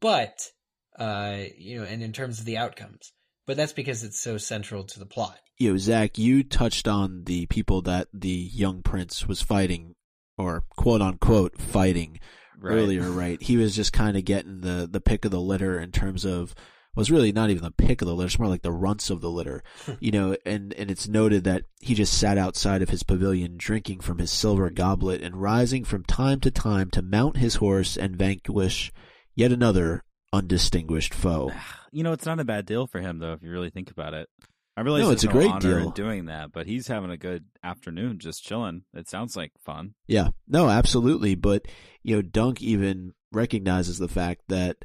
[0.00, 0.50] but
[0.98, 3.12] uh, you know, and in terms of the outcomes,
[3.46, 5.38] but that's because it's so central to the plot.
[5.58, 9.94] You know, Zach, you touched on the people that the young prince was fighting,
[10.36, 12.20] or quote unquote fighting
[12.60, 12.74] Right.
[12.74, 13.40] earlier, right?
[13.40, 16.54] He was just kind of getting the the pick of the litter in terms of
[16.96, 19.20] was really not even the pick of the litter; it's more like the runts of
[19.20, 19.62] the litter,
[20.00, 20.36] you know.
[20.44, 24.32] And and it's noted that he just sat outside of his pavilion, drinking from his
[24.32, 28.92] silver goblet, and rising from time to time to mount his horse and vanquish
[29.36, 31.52] yet another undistinguished foe.
[31.92, 34.14] You know, it's not a bad deal for him though, if you really think about
[34.14, 34.28] it.
[34.76, 35.88] I realize No, it's a great honor deal.
[35.88, 38.82] in doing that, but he's having a good afternoon just chilling.
[38.94, 39.94] It sounds like fun.
[40.06, 41.34] Yeah, no, absolutely.
[41.34, 41.66] But
[42.04, 44.76] you know, Dunk even recognizes the fact that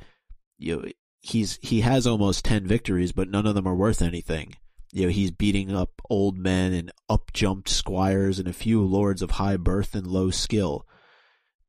[0.58, 0.86] you know
[1.21, 4.56] he's he has almost ten victories, but none of them are worth anything.
[4.91, 9.21] You know, he's beating up old men and up jumped squires and a few lords
[9.21, 10.88] of high birth and low skill.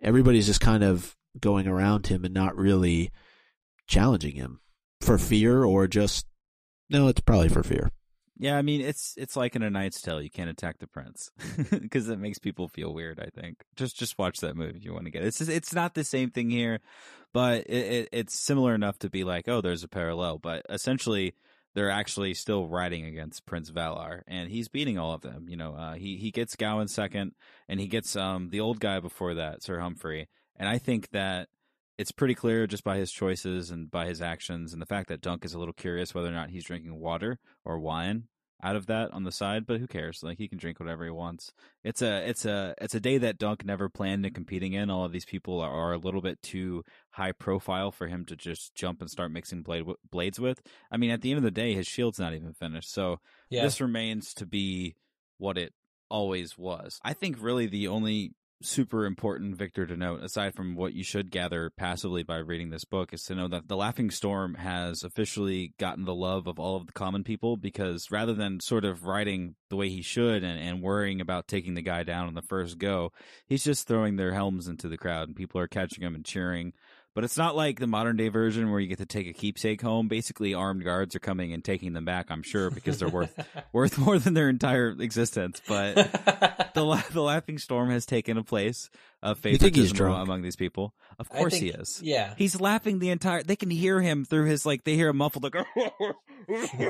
[0.00, 3.10] Everybody's just kind of going around him and not really
[3.86, 4.60] challenging him
[5.00, 6.26] for fear or just
[6.90, 7.90] no, it's probably for fear.
[8.36, 11.30] Yeah, I mean it's it's like in a Knight's Tale, you can't attack the prince
[11.70, 13.20] because it makes people feel weird.
[13.20, 15.28] I think just just watch that movie if you want to get it.
[15.28, 16.80] It's just, it's not the same thing here,
[17.32, 20.38] but it, it it's similar enough to be like, oh, there's a parallel.
[20.38, 21.34] But essentially,
[21.74, 25.46] they're actually still riding against Prince Baelor, and he's beating all of them.
[25.48, 27.32] You know, uh, he he gets Gowan second,
[27.68, 30.26] and he gets um the old guy before that, Sir Humfrey.
[30.56, 31.48] And I think that
[31.98, 35.20] it's pretty clear just by his choices and by his actions, and the fact that
[35.20, 38.24] Dunk is a little curious whether or not he's drinking water or wine
[38.62, 40.22] out of that on the side, but who cares?
[40.22, 41.52] Like he can drink whatever he wants.
[41.84, 44.90] It's a it's a it's a day that Dunk never planned on competing in.
[44.90, 48.36] All of these people are, are a little bit too high profile for him to
[48.36, 50.62] just jump and start mixing blade blades with.
[50.90, 53.64] I mean, at the end of the day, his shield's not even finished, so Yeah,
[53.64, 54.96] this remains to be
[55.36, 55.74] what it
[56.08, 56.98] always was.
[57.04, 61.30] I think really the only super important victor to note aside from what you should
[61.30, 65.74] gather passively by reading this book is to know that the laughing storm has officially
[65.78, 69.54] gotten the love of all of the common people because rather than sort of writing
[69.68, 72.78] the way he should and, and worrying about taking the guy down on the first
[72.78, 73.12] go
[73.46, 76.72] he's just throwing their helms into the crowd and people are catching him and cheering
[77.14, 79.80] But it's not like the modern day version where you get to take a keepsake
[79.80, 80.08] home.
[80.08, 82.26] Basically, armed guards are coming and taking them back.
[82.30, 83.32] I'm sure because they're worth
[83.72, 85.62] worth more than their entire existence.
[85.68, 85.94] But
[86.74, 88.90] the the laughing storm has taken a place
[89.22, 90.92] of You think he's favoritism among these people.
[91.18, 92.00] Of course think- he is.
[92.02, 92.34] Yeah.
[92.36, 93.42] He's laughing the entire.
[93.44, 94.82] They can hear him through his like.
[94.82, 95.54] They hear a muffled like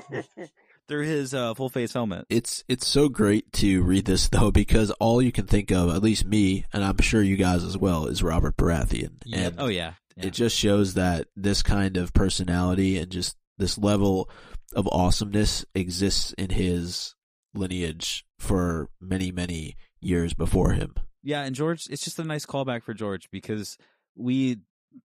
[0.89, 2.27] through his uh, full face helmet.
[2.29, 6.03] It's it's so great to read this though because all you can think of, at
[6.03, 9.13] least me, and I'm sure you guys as well, is Robert Baratheon.
[9.25, 9.47] Yep.
[9.53, 10.27] And Oh yeah, yeah.
[10.27, 14.29] it just shows that this kind of personality and just this level
[14.75, 17.15] of awesomeness exists in his
[17.55, 20.95] lineage for many many years before him.
[21.23, 23.79] Yeah, and George, it's just a nice callback for George because
[24.15, 24.59] we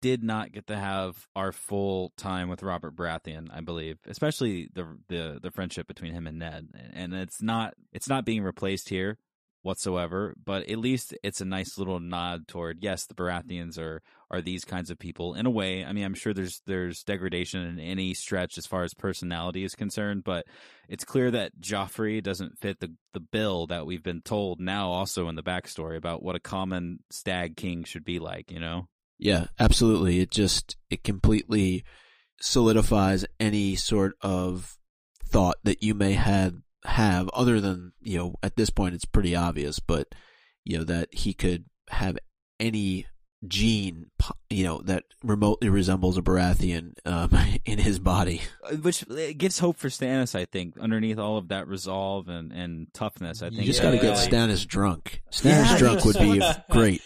[0.02, 4.98] did not get to have our full time with Robert Baratheon, I believe, especially the
[5.08, 9.18] the the friendship between him and Ned, and it's not it's not being replaced here
[9.62, 10.34] whatsoever.
[10.42, 14.64] But at least it's a nice little nod toward yes, the Baratheons are are these
[14.64, 15.84] kinds of people in a way.
[15.84, 19.74] I mean, I'm sure there's there's degradation in any stretch as far as personality is
[19.74, 20.46] concerned, but
[20.88, 25.28] it's clear that Joffrey doesn't fit the the bill that we've been told now also
[25.28, 28.88] in the backstory about what a common stag king should be like, you know?
[29.18, 30.20] Yeah, absolutely.
[30.20, 31.84] It just it completely
[32.40, 34.78] solidifies any sort of
[35.28, 39.34] thought that you may have have other than, you know, at this point it's pretty
[39.36, 40.08] obvious, but
[40.64, 42.18] you know that he could have
[42.58, 43.06] any
[43.48, 44.10] gene,
[44.50, 47.30] you know, that remotely resembles a Baratheon um,
[47.64, 48.42] in his body.
[48.70, 49.04] Uh, Which
[49.38, 53.42] gives hope for Stannis, I think, underneath all of that resolve and, and toughness.
[53.42, 53.92] I think You just Yeah.
[53.92, 55.22] got to get Stannis drunk.
[55.32, 55.78] Stannis Yeah.
[55.78, 57.00] drunk would be great.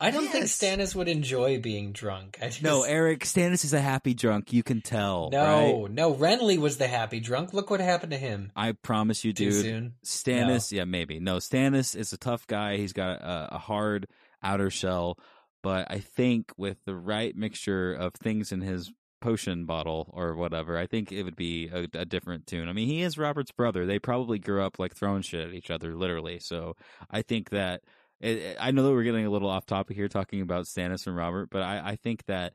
[0.00, 2.38] I don't think Stannis would enjoy being drunk.
[2.40, 4.52] I just, No, Eric, Stannis is a happy drunk.
[4.52, 5.30] You can tell.
[5.32, 5.90] no, right?
[5.90, 6.14] no.
[6.14, 7.52] Renly was the happy drunk.
[7.52, 8.52] Look what happened to him.
[8.54, 9.62] I promise you, Too dude.
[9.62, 9.94] soon.
[10.04, 11.18] Stannis, yeah, maybe.
[11.18, 12.76] No, Stannis is a tough guy.
[12.76, 14.06] He's got a, a hard
[14.40, 15.18] outer shell,
[15.64, 20.78] but I think with the right mixture of things in his potion bottle or whatever,
[20.78, 22.68] I think it would be a, a different tune.
[22.68, 23.84] I mean, he is Robert's brother.
[23.84, 26.38] They probably grew up like throwing shit at each other, literally.
[26.38, 26.76] So
[27.10, 27.80] I think that
[28.22, 31.50] I know that we're getting a little off topic here talking about Stannis and Robert,
[31.50, 32.54] but I, I think that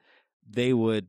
[0.50, 1.08] they would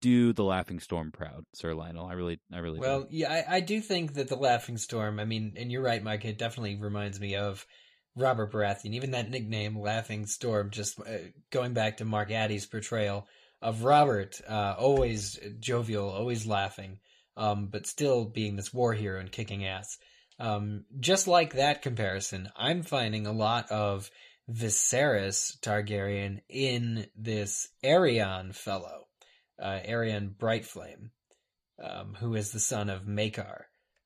[0.00, 2.08] do the Laughing Storm proud, Sir Lyonel.
[2.08, 2.78] I really, I really.
[2.78, 2.82] do.
[2.82, 5.18] Well, yeah, I, I do think that the Laughing Storm.
[5.18, 6.24] I mean, and you're right, Mike.
[6.24, 7.66] It definitely reminds me of
[8.14, 8.94] Robert Baratheon.
[8.94, 11.18] Even that nickname, Laughing Storm, just uh,
[11.50, 13.26] going back to Mark Addy's portrayal
[13.60, 16.98] of Robert, uh, always jovial, always laughing,
[17.36, 19.98] um, but still being this war hero and kicking ass.
[20.38, 24.10] Um, just like that comparison, I'm finding a lot of
[24.50, 29.06] Viserys Targaryen in this Aerion fellow,
[29.60, 31.10] uh, Aerion Brightflame
[31.82, 33.62] um, who is the son of Maekar.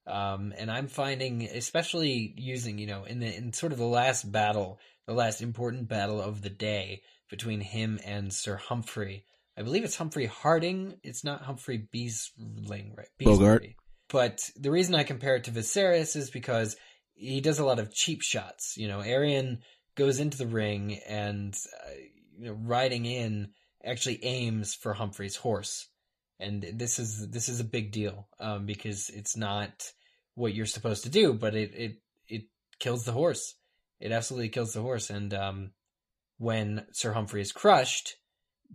[0.07, 4.31] Um, and I'm finding, especially using, you know, in the in sort of the last
[4.31, 9.25] battle, the last important battle of the day between him and Sir Humfrey.
[9.57, 10.97] I believe it's Humfrey Hardyng.
[11.03, 13.09] It's not Humphrey Beesling, right?
[13.19, 13.67] Bogart.
[14.11, 16.77] But the reason I compare it to Viserys is because
[17.15, 18.75] he does a lot of cheap shots.
[18.77, 19.59] You know, Aerion
[19.97, 21.55] goes into the ring and,
[21.87, 21.91] uh,
[22.39, 23.51] you know, riding in
[23.85, 25.89] actually aims for Humfrey's horse
[26.41, 29.93] and this is this is a big deal um, because it's not
[30.35, 31.97] what you're supposed to do, but it it
[32.27, 32.43] it
[32.79, 33.55] kills the horse.
[34.01, 35.71] It absolutely kills the horse, and um,
[36.39, 38.17] when Sir Humfrey is crushed,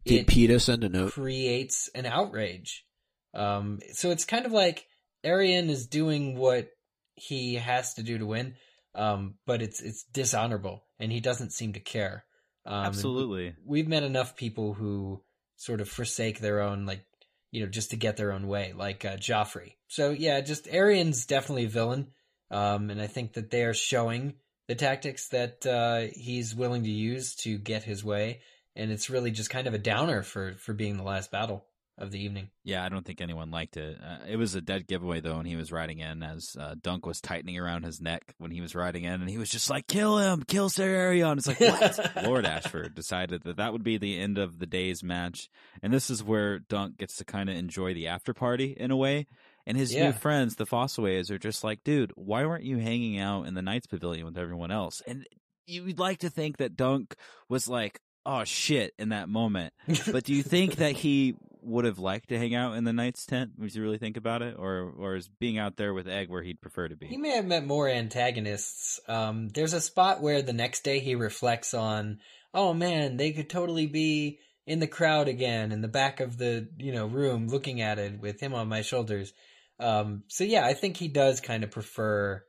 [0.05, 1.13] Did PETA send a note?
[1.13, 2.85] creates an outrage.
[3.33, 4.85] Um, so it's kind of like
[5.25, 6.69] Aerion is doing what
[7.15, 8.55] he has to do to win,
[8.93, 12.25] um, but it's it's dishonorable, and he doesn't seem to care.
[12.67, 13.53] Um, absolutely.
[13.63, 15.21] we've met enough people who
[15.55, 17.05] sort of forsake their own like
[17.51, 21.27] you know just to get their own way like uh, joffrey so yeah just Aerion's
[21.27, 22.07] definitely a villain
[22.49, 24.33] um, and i think that they are showing
[24.67, 28.41] the tactics that uh, he's willing to use to get his way
[28.75, 32.11] and it's really just kind of a downer for for being the last battle of
[32.11, 33.97] the evening Yeah, I don't think anyone liked it.
[34.01, 37.05] Uh, it was a dead giveaway though when he was riding in, as uh, Dunk
[37.05, 39.87] was tightening around his neck when he was riding in, and he was just like,
[39.87, 41.59] "Kill him, kill Sir Aerion." It's like
[42.15, 42.23] what?
[42.25, 45.47] Lord Ashford decided that that would be the end of the day's match,
[45.81, 48.97] and this is where Dunk gets to kind of enjoy the after party in a
[48.97, 49.27] way.
[49.67, 50.07] And his Yeah.
[50.07, 53.61] new friends, the Fossoways, are just like, "Dude, why weren't you hanging out in the
[53.63, 55.25] Knights Pavilion with everyone else?" And
[55.65, 57.15] you'd like to think that Dunk
[57.49, 59.73] was like, "Oh shit," in that moment.
[60.11, 61.35] But do you think that he
[61.65, 63.51] would have liked to hang out in the Knights tent?
[63.57, 66.43] Would you really think about it, or or is being out there with Egg where
[66.43, 67.07] he'd prefer to be?
[67.07, 68.99] He may have met more antagonists.
[69.07, 72.19] Um, there's a spot where the next day he reflects on,
[72.53, 76.67] oh man, they could totally be in the crowd again in the back of the
[76.77, 79.33] you know room looking at it with him on my shoulders.
[79.79, 82.43] Um, so yeah, I think he does kind of prefer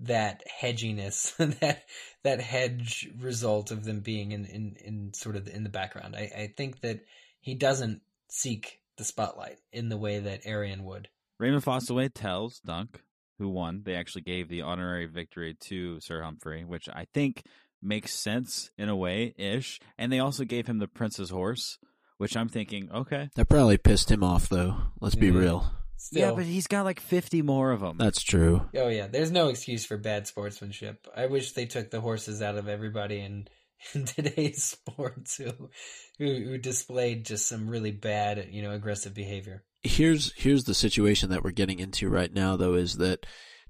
[0.00, 1.84] that hedginess, that
[2.22, 6.16] that hedge result of them being in, in, in sort of in the background.
[6.16, 7.00] I, I think that
[7.40, 11.08] he doesn't seek the spotlight in the way that Aerion would.
[11.38, 13.02] Raymond Fossoway tells Dunk,
[13.38, 17.42] who won, they actually gave the honorary victory to Sir Humfrey, which I think
[17.82, 19.80] makes sense in a way ish.
[19.96, 21.78] And they also gave him the Prince's horse,
[22.18, 23.30] which I'm thinking, okay.
[23.36, 24.76] That probably pissed him off, though.
[25.00, 25.40] Let's be Mhm.
[25.40, 25.74] real.
[25.96, 27.96] Still, Yeah, but he's got like 50 more of them.
[27.98, 28.68] That's true.
[28.74, 31.06] oh yeah, there's no excuse for bad sportsmanship.
[31.14, 33.48] I wish they took the horses out of everybody in,
[33.94, 35.70] in today's sports who,
[36.18, 39.64] who who displayed just some really bad, you know, aggressive behavior.
[39.82, 43.26] Here's here's the situation that we're getting into right now, though, is that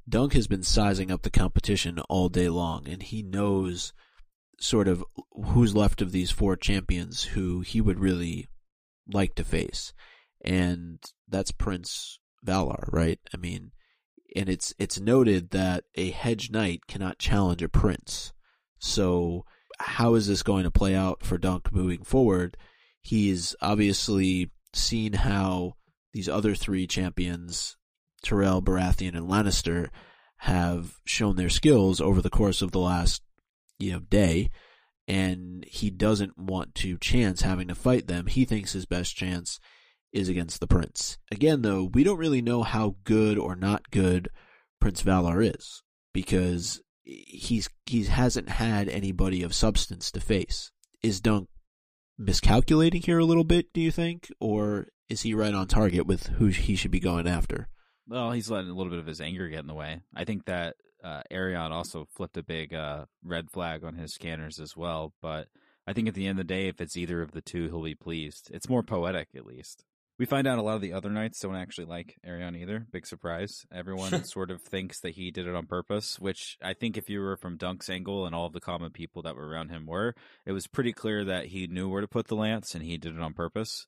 [0.08, 3.92] Dunk has been sizing up the competition all day long, and he knows
[4.58, 5.04] sort of
[5.46, 8.48] who's left of these four champions who he would really
[9.06, 9.92] like to face,
[10.44, 10.98] and
[11.28, 13.20] that's Prince Valarr, right?
[13.32, 13.70] I mean,
[14.34, 18.32] and it's it's noted that a hedge knight cannot challenge a prince.
[18.78, 19.44] So
[19.80, 22.56] how is this going to play out for Dunk moving forward?
[23.02, 25.74] He's obviously seen how
[26.12, 27.76] these other three champions,
[28.22, 29.88] Tyrell, Baratheon, and Lannister,
[30.38, 33.22] have shown their skills over the course of the last,
[33.78, 34.50] you know, day,
[35.08, 38.26] and he doesn't want to chance having to fight them.
[38.26, 39.58] He thinks his best chance
[40.12, 41.18] is against the prince.
[41.30, 44.28] Again, though, we don't really know how good or not good
[44.80, 50.70] Prince Valarr is because he's he hasn't had anybody of substance to face.
[51.03, 51.48] Is Dunk
[52.18, 54.30] miscalculating here a little bit, do you think?
[54.40, 57.68] Or is he right on target with who he should be going after?
[58.07, 60.03] Well, he's letting a little bit of his anger get in the way.
[60.14, 64.59] I think that uh, Aerion also flipped a big uh, red flag on his scanners
[64.61, 65.14] as well.
[65.22, 65.48] But
[65.86, 67.82] I think at the end of the day, if it's either of the two, he'll
[67.82, 68.51] be pleased.
[68.53, 69.84] It's more poetic, at least.
[70.20, 72.86] We find out a lot of the other knights don't actually like Aerion either.
[72.92, 73.64] Big surprise.
[73.72, 77.20] Everyone sort of thinks that he did it on purpose, which I think if you
[77.20, 80.14] were from Dunk's angle and all of the common people that were around him were,
[80.44, 83.16] it was pretty clear that he knew where to put the lance and he did
[83.16, 83.86] it on purpose.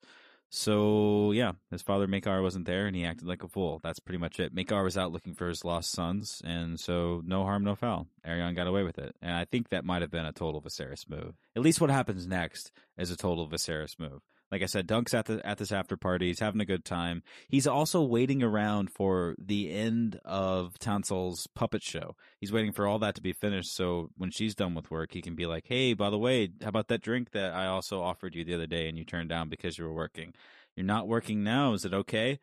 [0.49, 3.81] So yeah, his father Maekar wasn't there, and he acted like a fool.
[3.83, 4.55] That's pretty much it.
[4.55, 8.07] Maekar was out looking for his lost sons, and so no harm, no foul.
[8.27, 11.09] Aerion got away with it, and I think that might have been a total Viserys
[11.11, 11.35] move.
[11.55, 14.23] At least what happens next is a total Viserys move.
[14.53, 16.27] Like I said, Dunk's at the at this after party.
[16.29, 17.23] He's having a good time.
[17.49, 22.17] He's also waiting around for the end of Tanselle's puppet show.
[22.39, 25.23] He's waiting for all that to be finished, so when she's done with work, he
[25.23, 28.35] can be like, "Hey, by the way, how about that drink that I also offered
[28.35, 30.35] you the other day and you turned down because you were working?
[30.77, 31.73] You're not working now.
[31.73, 32.39] Is it okay?"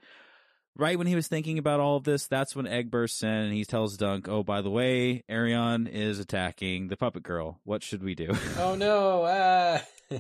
[0.76, 3.54] Right when he was thinking about all of this, that's when Egg bursts in and
[3.54, 7.60] he tells Dunk, "Oh, by the way, Aerion is attacking the puppet girl.
[7.66, 9.26] What should we do?" Oh no!
[9.28, 9.84] Ah,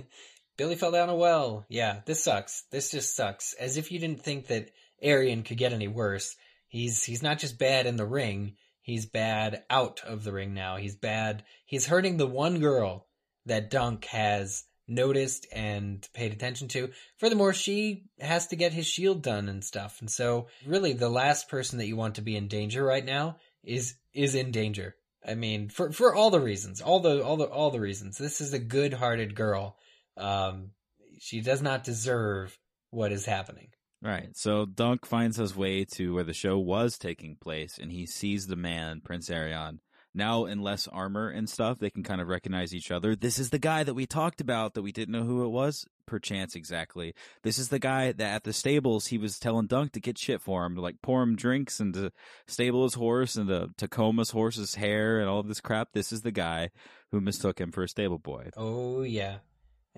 [0.60, 1.66] Billy fell down a well.
[1.70, 2.66] Yeah, this sucks.
[2.70, 3.54] This just sucks.
[3.54, 6.36] As if you didn't think that Aerion could get any worse.
[6.68, 8.58] He's he's not just bad in the ring.
[8.82, 10.76] He's bad out of the ring now.
[10.76, 11.46] He's bad.
[11.66, 13.08] He's hurting the one girl
[13.46, 16.90] that Dunk has noticed and paid attention to.
[17.20, 20.02] Furthermore, she has to get his shield done and stuff.
[20.02, 23.38] And so, really, the last person that you want to be in danger right now
[23.64, 24.98] is is in danger.
[25.26, 28.18] I mean, for for all the reasons, all the all the all the reasons.
[28.18, 29.78] This is a good-hearted girl.
[30.20, 30.72] Um,
[31.20, 32.58] she does not deserve
[32.92, 33.70] what is happening.
[34.02, 34.30] Right.
[34.34, 38.48] So Dunk finds his way to where the show was taking place, and he sees
[38.48, 39.80] the man, Prince Aerion.
[40.14, 43.16] Now, in less armor and stuff, they can kind of recognize each other.
[43.16, 45.86] This is the guy that we talked about that we didn't know who it was,
[46.08, 47.14] perchance exactly.
[47.44, 50.42] This is the guy that at the stables he was telling Dunk to get shit
[50.42, 52.12] for him, to like pour him drinks and to
[52.48, 55.90] stable his horse and to, Tacoma's horse's hair and all of this crap.
[55.94, 56.72] This is the guy
[57.12, 58.50] who mistook him for a stable boy.
[58.58, 59.38] Oh yeah,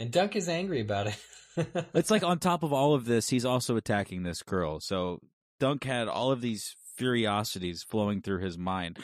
[0.02, 1.18] and Dunk is angry about it.
[1.94, 4.80] It's like on top of all of this, he's also attacking this girl.
[4.80, 5.20] So
[5.60, 9.00] Dunk had all of these furiosities flowing through his mind.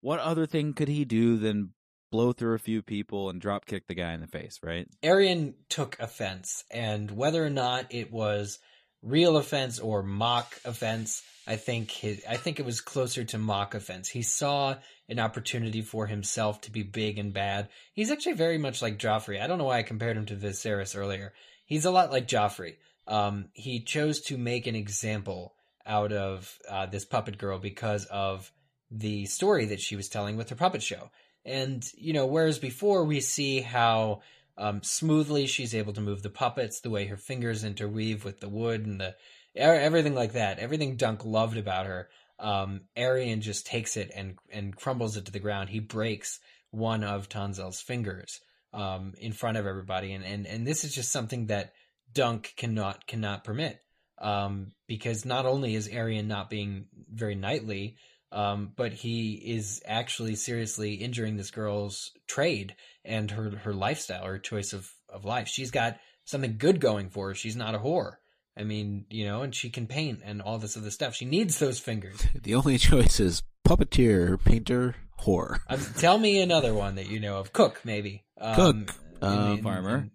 [0.00, 1.74] What other thing could he do than
[2.10, 4.88] blow through a few people and drop kick the guy in the face, right?
[5.02, 8.58] Aerion took offense, and whether or not it was
[9.02, 13.74] real offense or mock offense, I think his, I think it was closer to mock
[13.74, 14.08] offense.
[14.08, 14.76] He saw
[15.08, 17.68] an opportunity for himself to be big and bad.
[17.92, 19.40] He's actually very much like Joffrey.
[19.40, 21.32] I don't know why I compared him to Viserys earlier.
[21.64, 22.76] He's a lot like Joffrey.
[23.08, 25.54] Um, he chose to make an example
[25.86, 28.52] out of uh, this puppet girl because of
[28.90, 31.10] the story that she was telling with her puppet show.
[31.44, 34.20] And, you know, whereas before we see how
[34.60, 38.48] um, smoothly she's able to move the puppets, the way her fingers interweave with the
[38.48, 39.14] wood and the
[39.56, 42.08] everything like that, everything Dunk loved about her.
[42.38, 45.70] Um, Aerion just takes it and and crumbles it to the ground.
[45.70, 46.40] He breaks
[46.70, 48.40] one of Tanselle's fingers
[48.72, 51.72] um, in front of everybody, and, and and this is just something that
[52.12, 53.80] Dunk cannot cannot permit
[54.20, 57.96] um, because not only is Aerion not being very knightly,
[58.32, 64.38] um, but he is actually seriously injuring this girl's trade and her her lifestyle, her
[64.38, 65.48] choice of of life.
[65.48, 67.34] She's got something good going for her.
[67.34, 68.14] She's not a whore.
[68.56, 71.14] I mean, you know, and she can paint and all this other stuff.
[71.14, 72.24] She needs those fingers.
[72.42, 75.58] The only choice is puppeteer, painter, whore.
[75.68, 77.52] Um, tell me another one that you know of.
[77.52, 78.24] Cook, maybe.
[78.40, 79.96] Um, Cook, um, in- Farmer.
[79.96, 80.10] in-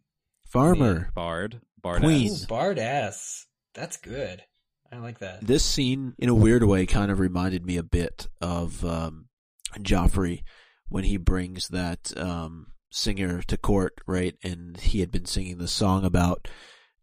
[0.47, 1.11] Farmer.
[1.15, 1.61] Bard.
[1.81, 2.01] Bard.
[2.01, 2.31] Queen.
[2.31, 3.45] Ooh, Bard ass.
[3.73, 4.41] That's good.
[4.95, 5.45] I like that.
[5.45, 9.27] This scene, in a weird way, kind of reminded me a bit of um,
[9.79, 10.43] Joffrey
[10.87, 14.35] when he brings that um, singer to court, right?
[14.43, 16.47] And he had been singing the song about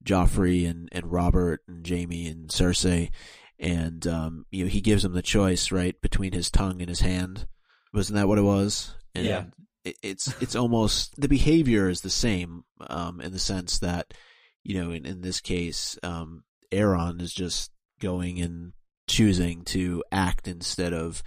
[0.03, 3.11] Joffrey and, and Robert and Jaime and Cersei,
[3.59, 7.01] and um, you know he gives him the choice, right, between his tongue and his
[7.01, 7.47] hand.
[7.93, 8.95] Wasn't that what it was?
[9.14, 9.45] And Yeah.
[9.84, 14.14] It, it's it's almost the behavior is the same um, in the sense that
[14.62, 17.72] you know in, in this case um, Aerion is just
[18.03, 18.72] going and
[19.09, 21.22] choosing to act instead of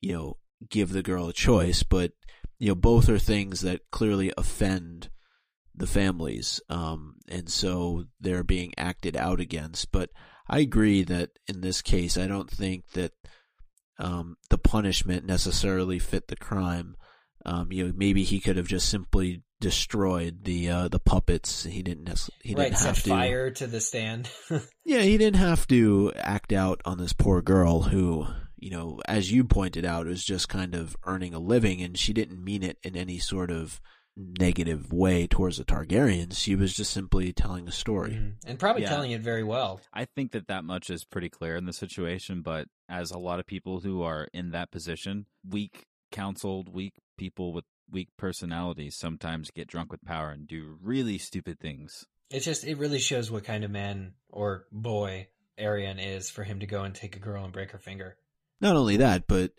[0.00, 0.36] you know
[0.70, 1.82] give the girl a choice.
[1.82, 2.12] But
[2.58, 5.10] you know both are things that clearly offend
[5.74, 9.90] the families um and so they're being acted out against.
[9.92, 10.10] But
[10.48, 13.12] i agree that in this case i don't think that
[13.98, 16.96] um the punishment necessarily fit the crime.
[17.44, 21.82] Um you know maybe he could have just simply destroyed the uh the puppets he
[21.82, 22.08] didn't
[22.42, 24.28] he right, didn't set have to fire to the stand.
[24.84, 29.30] yeah, he didn't have to act out on this poor girl who, you know, as
[29.30, 32.78] you pointed out, was just kind of earning a living and she didn't mean it
[32.82, 33.80] in any sort of
[34.16, 36.36] negative way towards the Targaryens.
[36.36, 38.12] She was just simply telling a story.
[38.12, 38.34] Mhm.
[38.44, 38.88] and probably Yeah.
[38.90, 39.80] telling it very well.
[39.92, 43.40] I think that that much is pretty clear in the situation, but as a lot
[43.40, 49.50] of people who are in that position, weak counseled, weak people with weak personalities sometimes
[49.50, 52.06] get drunk with power and do really stupid things.
[52.30, 55.28] It just it really shows what kind of man or boy
[55.58, 58.16] Aerion is for him to go and take a girl and break her finger.
[58.60, 59.52] Not only that, but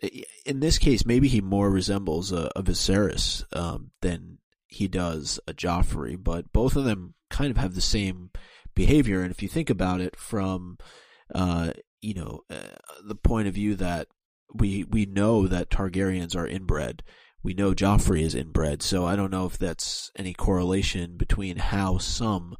[0.46, 5.52] in this case, maybe he more resembles a, a Viserys um, than he does a
[5.52, 6.16] Joffrey.
[6.22, 8.30] But both of them kind of have the same
[8.74, 9.22] behavior.
[9.22, 10.78] And if you think about it from,
[11.34, 14.06] uh, you know, uh, the point of view that
[14.54, 17.02] we we know that Targaryens are inbred,
[17.42, 18.82] we know Joffrey is inbred.
[18.82, 22.56] So I don't know if that's any correlation between how some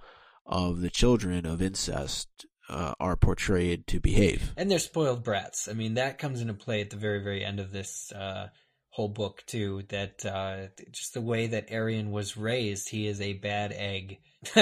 [0.47, 4.53] of the children of incest uh, are portrayed to behave.
[4.57, 5.69] And they're spoiled brats.
[5.69, 8.49] I mean, that comes into play at the very, very end of this uh,
[8.89, 9.83] whole book too.
[9.89, 14.19] That uh, just the way that Aerion was raised, he is a bad egg.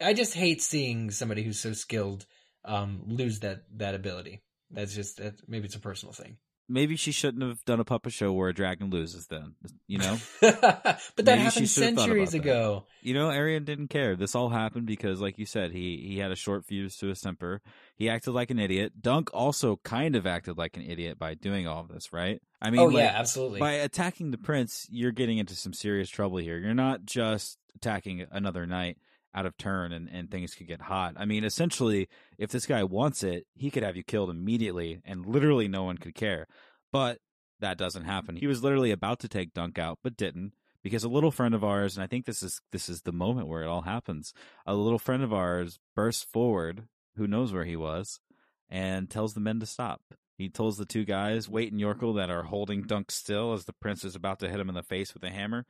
[0.00, 2.26] I just hate seeing somebody who's so skilled
[2.64, 4.42] um, lose that that ability.
[4.70, 6.38] That's just that, maybe it's a personal thing.
[6.68, 9.54] Maybe she shouldn't have done a puppet show where a dragon loses then,
[9.86, 10.16] you know?
[10.40, 12.50] but that Maybe happened centuries about that.
[12.50, 12.84] ago.
[13.02, 14.16] You know, Aerion didn't care.
[14.16, 17.20] This all happened because, like you said, he he had a short fuse to his
[17.20, 17.60] temper.
[17.96, 19.02] He acted like an idiot.
[19.02, 22.40] Dunk also kind of acted like an idiot by doing all of this, right?
[22.60, 23.60] I mean, oh like, yeah, absolutely.
[23.60, 26.58] by attacking the prince, you're getting into some serious trouble here.
[26.58, 28.98] You're not just attacking another knight
[29.34, 31.14] out of turn and, and things could get hot.
[31.16, 32.08] I mean, essentially,
[32.38, 35.98] if this guy wants it, he could have you killed immediately and literally no one
[35.98, 36.46] could care.
[36.92, 37.18] But
[37.60, 38.36] that doesn't happen.
[38.36, 40.52] He was literally about to take Dunk out, but didn't
[40.82, 43.46] because a little friend of ours, and I think this is this is the moment
[43.48, 44.34] where it all happens.
[44.66, 46.84] A little friend of ours bursts forward,
[47.16, 48.20] who knows where he was,
[48.68, 50.02] and tells the men to stop.
[50.36, 53.74] He tells the two guys, Wait and Yorkle, that are holding Dunk still as the
[53.74, 55.66] prince is about to hit him in the face with a hammer,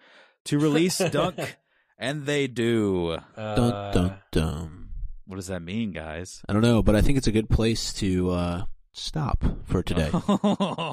[0.46, 1.58] to release Dunk,
[2.02, 3.16] and they do.
[3.36, 4.88] Uh, Dun dun dun.
[5.26, 6.42] What does that mean, guys?
[6.48, 10.10] I don't know, but I think it's a good place to uh, stop for today.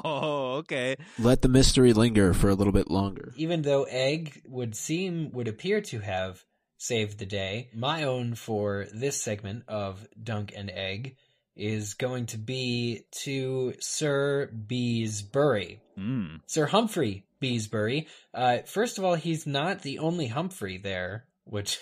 [0.02, 0.96] Oh, okay.
[1.18, 3.32] Let the mystery linger for a little bit longer.
[3.36, 6.42] even though Egg would seem would appear to have
[6.78, 11.16] saved the day, my own for this segment of Dunk and Egg
[11.56, 15.80] is going to be to Sir Beesbury.
[15.98, 16.40] Mm.
[16.46, 18.06] Sir Humfrey Beesbury.
[18.34, 21.78] Uh, first of all, he's not the only Humfrey there, which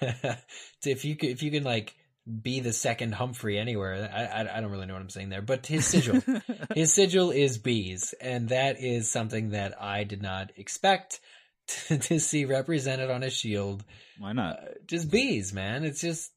[0.84, 1.94] if you could, if you can like
[2.42, 5.42] be the second Humfrey anywhere, I, I I don't really know what I'm saying there,
[5.42, 6.20] but his sigil,
[6.74, 11.20] his sigil is bees, and that is something that I did not expect
[11.88, 13.84] to, to see represented on a shield.
[14.18, 14.60] Why Uh, not?
[14.86, 15.84] just bees, man.
[15.84, 16.30] It's just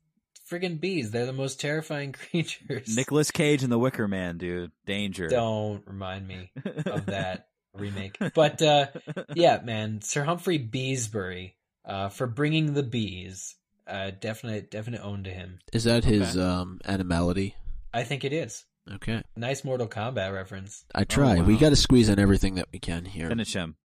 [0.50, 1.12] friggin' bees.
[1.12, 2.96] They're the most terrifying creatures.
[2.96, 4.72] Nicolas Cage and the Wicker Man, dude.
[4.86, 5.28] Danger.
[5.28, 6.52] Don't remind me
[6.86, 7.48] of that
[7.78, 8.18] remake.
[8.34, 8.88] But uh,
[9.36, 11.54] yeah, man, Sir Humfrey Beesbury
[11.86, 13.56] uh, for bringing the bees.
[13.88, 15.60] Uh, definite, definite own to him.
[15.72, 16.42] Is that his Okay.
[16.44, 17.56] um, animality?
[17.94, 18.66] I think it is
[18.96, 19.22] Okay.
[19.38, 20.86] nice Mortal Kombat reference.
[20.96, 21.36] I try.
[21.36, 21.44] wow.
[21.46, 23.28] We got to squeeze in everything that we can here.
[23.30, 23.76] Finish him.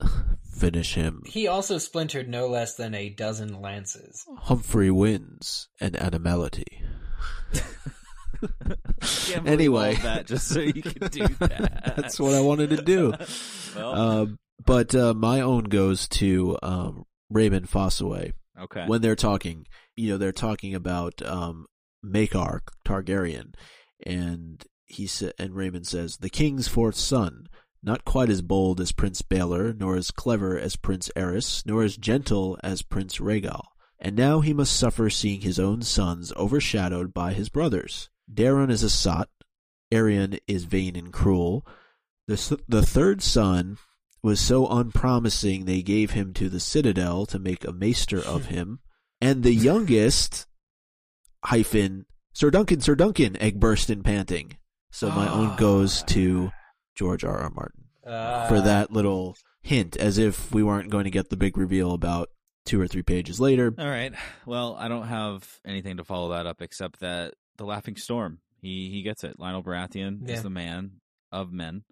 [0.56, 1.22] Finish him.
[1.26, 4.24] He also splintered no less than a dozen lances.
[4.42, 6.82] Humfrey wins an animality.
[9.46, 9.94] Anyway.
[10.02, 11.94] that just so you can do that.
[11.96, 13.12] That's what I wanted to do.
[13.76, 18.84] well, Um, but uh, my own goes to um, Raymond Fossoway Okay.
[18.86, 19.66] when they're talking.
[19.96, 21.66] You know, they're talking about um,
[22.04, 23.54] Maekar Targaryen,
[24.04, 27.46] and he sa- and Raymond says the king's fourth son,
[27.82, 31.96] not quite as bold as Prince Baelor, nor as clever as Prince Aerys, nor as
[31.96, 33.62] gentle as Prince Rhaegel.
[34.00, 38.08] And now he must suffer seeing his own sons overshadowed by his brothers.
[38.32, 39.28] Daeron is a sot,
[39.92, 41.66] Aerion is vain and cruel.
[42.26, 43.78] The, the third son
[44.22, 48.80] was so unpromising they gave him to the citadel to make a maester of him.
[49.20, 50.46] And the youngest,
[51.44, 54.58] hyphen, Sir Duncan, Sir Duncan, egg burst in panting.
[54.90, 56.50] So my own goes to
[56.96, 57.38] George R.
[57.38, 57.50] R.
[57.50, 61.56] Martin Uh, for that little hint, as if we weren't going to get the big
[61.56, 62.30] reveal about
[62.64, 63.72] two or three pages later.
[63.78, 64.12] All right.
[64.46, 68.38] Well, I don't have anything to follow that up except that the Laughing Storm.
[68.60, 69.38] He he gets it.
[69.38, 70.34] Lyonel Baratheon Yeah.
[70.34, 71.00] is the man
[71.30, 71.84] of men,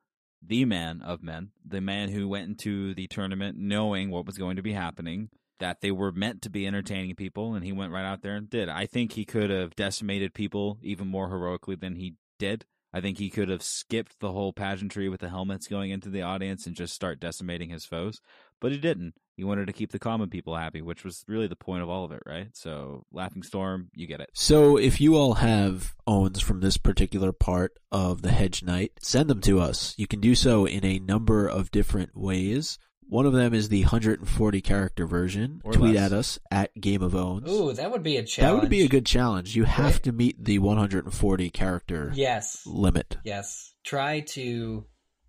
[0.43, 4.57] the man of men, the man who went into the tournament knowing what was going
[4.57, 8.05] to be happening, that they were meant to be entertaining people, and he went right
[8.05, 8.69] out there and did.
[8.69, 12.65] I think he could have decimated people even more heroically than he did.
[12.93, 16.23] I think he could have skipped the whole pageantry with the helmets going into the
[16.23, 18.21] audience and just start decimating his foes,
[18.61, 19.15] but he didn't.
[19.37, 22.05] He wanted to keep the common people happy, which was really the point of all
[22.07, 22.49] of it, right?
[22.55, 24.31] So, Laughing Storm, you get it.
[24.33, 29.29] So if you all have owns from this particular part of the Hedge Knight, send
[29.29, 29.95] them to us.
[29.99, 32.79] You can do so in a number of different ways.
[33.09, 35.61] One of them is the 140 character version.
[35.65, 36.07] Or Tweet less.
[36.13, 37.49] at us at Game of Owns.
[37.49, 38.55] Ooh, that would be a challenge.
[38.57, 39.55] that would be a good challenge.
[39.55, 40.03] You have Right?
[40.05, 42.63] to meet the 140 character Yes.
[42.67, 43.19] limit.
[43.23, 43.75] Yes.
[43.85, 44.87] Try to.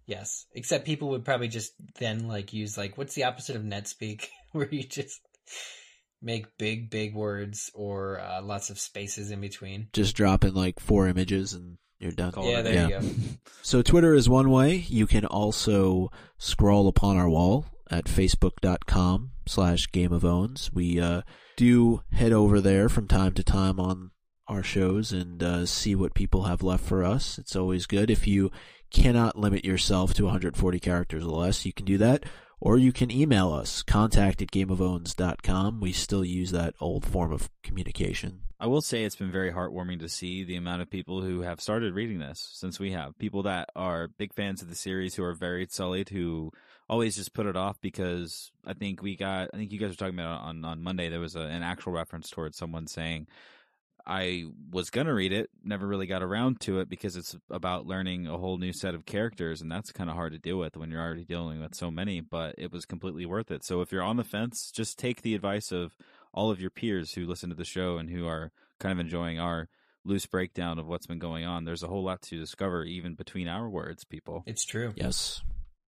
[0.08, 0.46] Yes.
[0.54, 4.70] Except people would probably just then like use like what's the opposite of NetSpeak, where
[4.70, 5.20] you just
[6.22, 9.90] make big, big words or uh, lots of spaces in between.
[9.94, 12.32] Just drop in like four images and you're done.
[12.32, 12.64] Call yeah, it.
[12.64, 12.88] there Yeah.
[12.88, 13.08] you go.
[13.62, 14.76] So Twitter is one way.
[14.88, 20.72] You can also scroll upon our wall at facebook.com slash game of owns.
[20.74, 21.24] We uh,
[21.58, 24.12] do head over there from time to time on
[24.48, 27.38] our shows and uh, see what people have left for us.
[27.38, 28.10] It's always good.
[28.10, 28.52] If you
[28.92, 32.26] cannot limit yourself to 140 characters or less, you can do that.
[32.60, 35.80] Or you can email us, contact at gameofowns.com.
[35.80, 38.42] We still use that old form of communication.
[38.60, 41.62] I will say it's been very heartwarming to see the amount of people who have
[41.62, 43.18] started reading this since we have.
[43.20, 46.52] People that are big fans of the series who are very sullied, who
[46.90, 49.96] always just put it off because I think we got, I think you guys were
[49.96, 53.28] talking about on, on Monday, there was a, an actual reference towards someone saying,
[54.08, 58.26] I was gonna read it, never really got around to it because it's about learning
[58.26, 60.90] a whole new set of characters, and that's kind of hard to deal with when
[60.90, 62.22] you're already dealing with so many.
[62.22, 63.66] But it was completely worth it.
[63.66, 65.98] So if you're on the fence, just take the advice of
[66.34, 69.40] all of your peers who listen to the show and who are kind of enjoying
[69.40, 69.68] our
[70.06, 71.66] loose breakdown of what's been going on.
[71.66, 74.44] There's a whole lot to discover, even between our words, people.
[74.46, 74.94] It's true.
[74.96, 75.42] Yes.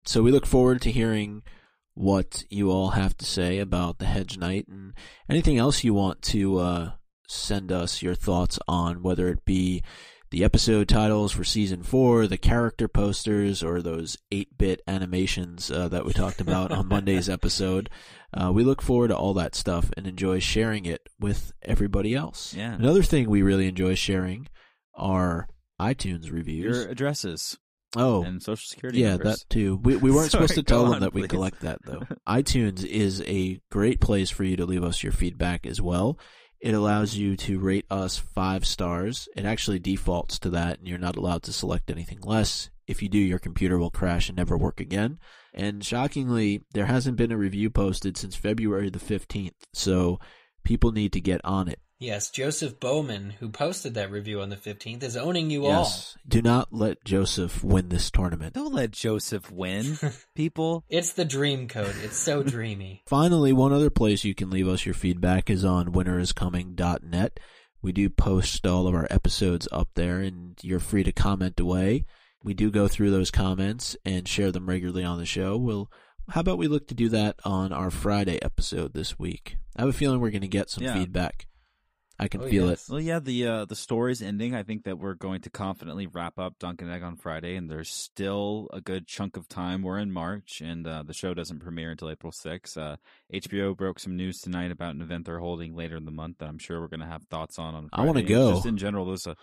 [0.05, 1.41] So we look forward to hearing
[1.95, 4.93] what you all have to say about the Hedge Knight and
[5.29, 6.91] anything else you want to uh,
[7.27, 9.81] send us your thoughts on, whether it be
[10.33, 15.87] the episode titles for season four, the character posters, or those 8 bit animations uh,
[15.89, 17.89] that we talked about on Monday's episode.
[18.33, 22.53] Uh, we look forward to all that stuff and enjoy sharing it with everybody else.
[22.55, 22.73] Yeah.
[22.73, 24.47] Another thing we really enjoy sharing
[24.95, 25.47] are
[25.79, 26.77] iTunes reviews.
[26.77, 27.57] Your addresses
[27.95, 29.39] oh, and social security yeah, numbers.
[29.39, 29.79] that too.
[29.83, 31.27] We we weren't Sorry, supposed to tell them on, that we please.
[31.27, 32.01] collect that though.
[32.27, 36.17] iTunes is a great place for you to leave us your feedback as well.
[36.63, 39.27] It allows you to rate us five stars.
[39.35, 42.69] It actually defaults to that, and you're not allowed to select anything less.
[42.87, 45.19] If you do, your computer will crash and never work again.
[45.53, 49.51] And shockingly, there hasn't been a review posted since February the 15th.
[49.73, 50.21] So
[50.63, 51.79] people need to get on it.
[52.03, 55.83] Yes, Joseph Bowman, who posted that review on the 15th, is owning you all.
[55.83, 56.17] Yes.
[56.27, 58.55] Do not let Joseph win this tournament.
[58.55, 59.97] Don't let Joseph win,
[60.35, 60.83] people.
[60.89, 61.95] It's the dream code.
[62.03, 63.03] It's so dreamy.
[63.07, 67.39] Finally, one other place you can leave us your feedback is on winteriscoming.net.
[67.81, 72.05] We do post all of our episodes up there, and you're free to comment away.
[72.43, 75.55] We do go through those comments and share them regularly on the show.
[75.55, 75.89] We'll,
[76.29, 79.55] how about we look to do that on our Friday episode this week?
[79.77, 80.93] I have a feeling we're going to get some Yeah.
[80.95, 81.47] feedback.
[82.19, 82.87] I can Oh, feel yes.
[82.89, 84.53] Well, yeah, the uh, the story's ending.
[84.53, 87.69] I think that we're going to confidently wrap up Dunk and Egg on Friday, and
[87.69, 89.81] there's still a good chunk of time.
[89.81, 92.77] We're in March, and uh, the show doesn't premiere until April 6th.
[92.77, 92.97] Uh,
[93.33, 96.47] HBO broke some news tonight about an event they're holding later in the month that
[96.49, 97.73] I'm sure we're going to have thoughts on.
[97.73, 98.53] on I wanna go.
[98.53, 99.35] Just in general, there's a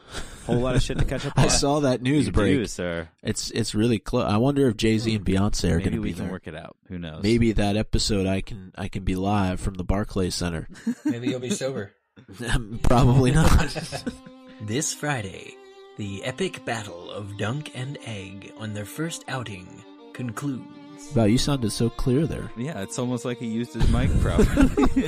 [0.46, 1.44] whole lot of shit to catch up on.
[1.44, 2.56] I saw that news You break.
[2.56, 3.08] do, sir.
[3.22, 4.24] It's it's really close.
[4.30, 6.32] I wonder if Jay Z and Beyonce are going Maybe to we be can there.
[6.32, 6.76] work it out.
[6.88, 7.22] Who knows?
[7.24, 10.68] Maybe that episode I can I can be live from the Barclays Center.
[11.04, 11.92] Maybe you'll be sober.
[12.82, 14.04] Probably not.
[14.62, 15.56] This Friday,
[15.96, 21.14] the epic battle of Dunk and Egg on their first outing concludes.
[21.14, 22.50] Wow, you sounded so clear there.
[22.58, 24.68] Yeah, it's almost like he used his mic properly.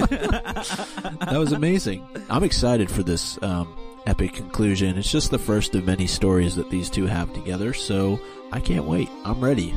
[1.20, 2.06] That was amazing.
[2.30, 4.96] I'm excited for this um, epic conclusion.
[4.96, 8.18] It's just the first of many stories that these two have together, so
[8.52, 9.10] I can't wait.
[9.26, 9.74] I'm ready.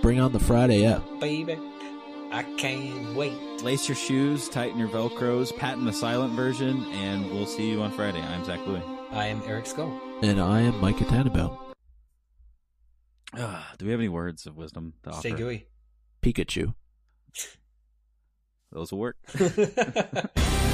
[0.00, 1.02] Bring on the Friday ep.
[1.20, 1.58] Baby,
[2.32, 3.34] I can't wait.
[3.62, 7.92] Lace your shoes, tighten your velcros, patent the silent version, and we'll see you on
[7.92, 8.22] Friday.
[8.22, 8.80] I'm Zach Louie.
[9.10, 9.92] I am Eric Skull.
[10.22, 11.58] And I am Micah Tannenbaum.
[13.36, 15.20] Ah, do we have any words of wisdom to offer?
[15.20, 15.66] Stay gooey.
[16.22, 16.72] Pikachu.
[18.70, 19.18] Those will work.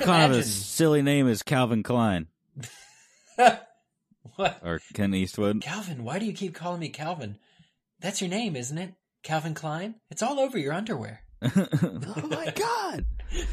[0.00, 2.28] what would kind of a silly name is Calvin Klein
[4.36, 4.60] what?
[4.64, 5.62] or Ken Eastwood?
[5.62, 7.38] Calvin, why do you keep calling me Calvin?
[8.00, 8.94] That's your name, isn't it?
[9.22, 9.96] Calvin Klein?
[10.10, 11.22] It's all over your underwear.
[11.42, 13.06] oh my god!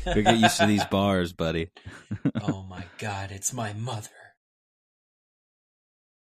[0.05, 1.69] You'll get used to these bars, buddy.
[2.41, 4.09] oh my god, it's my mother.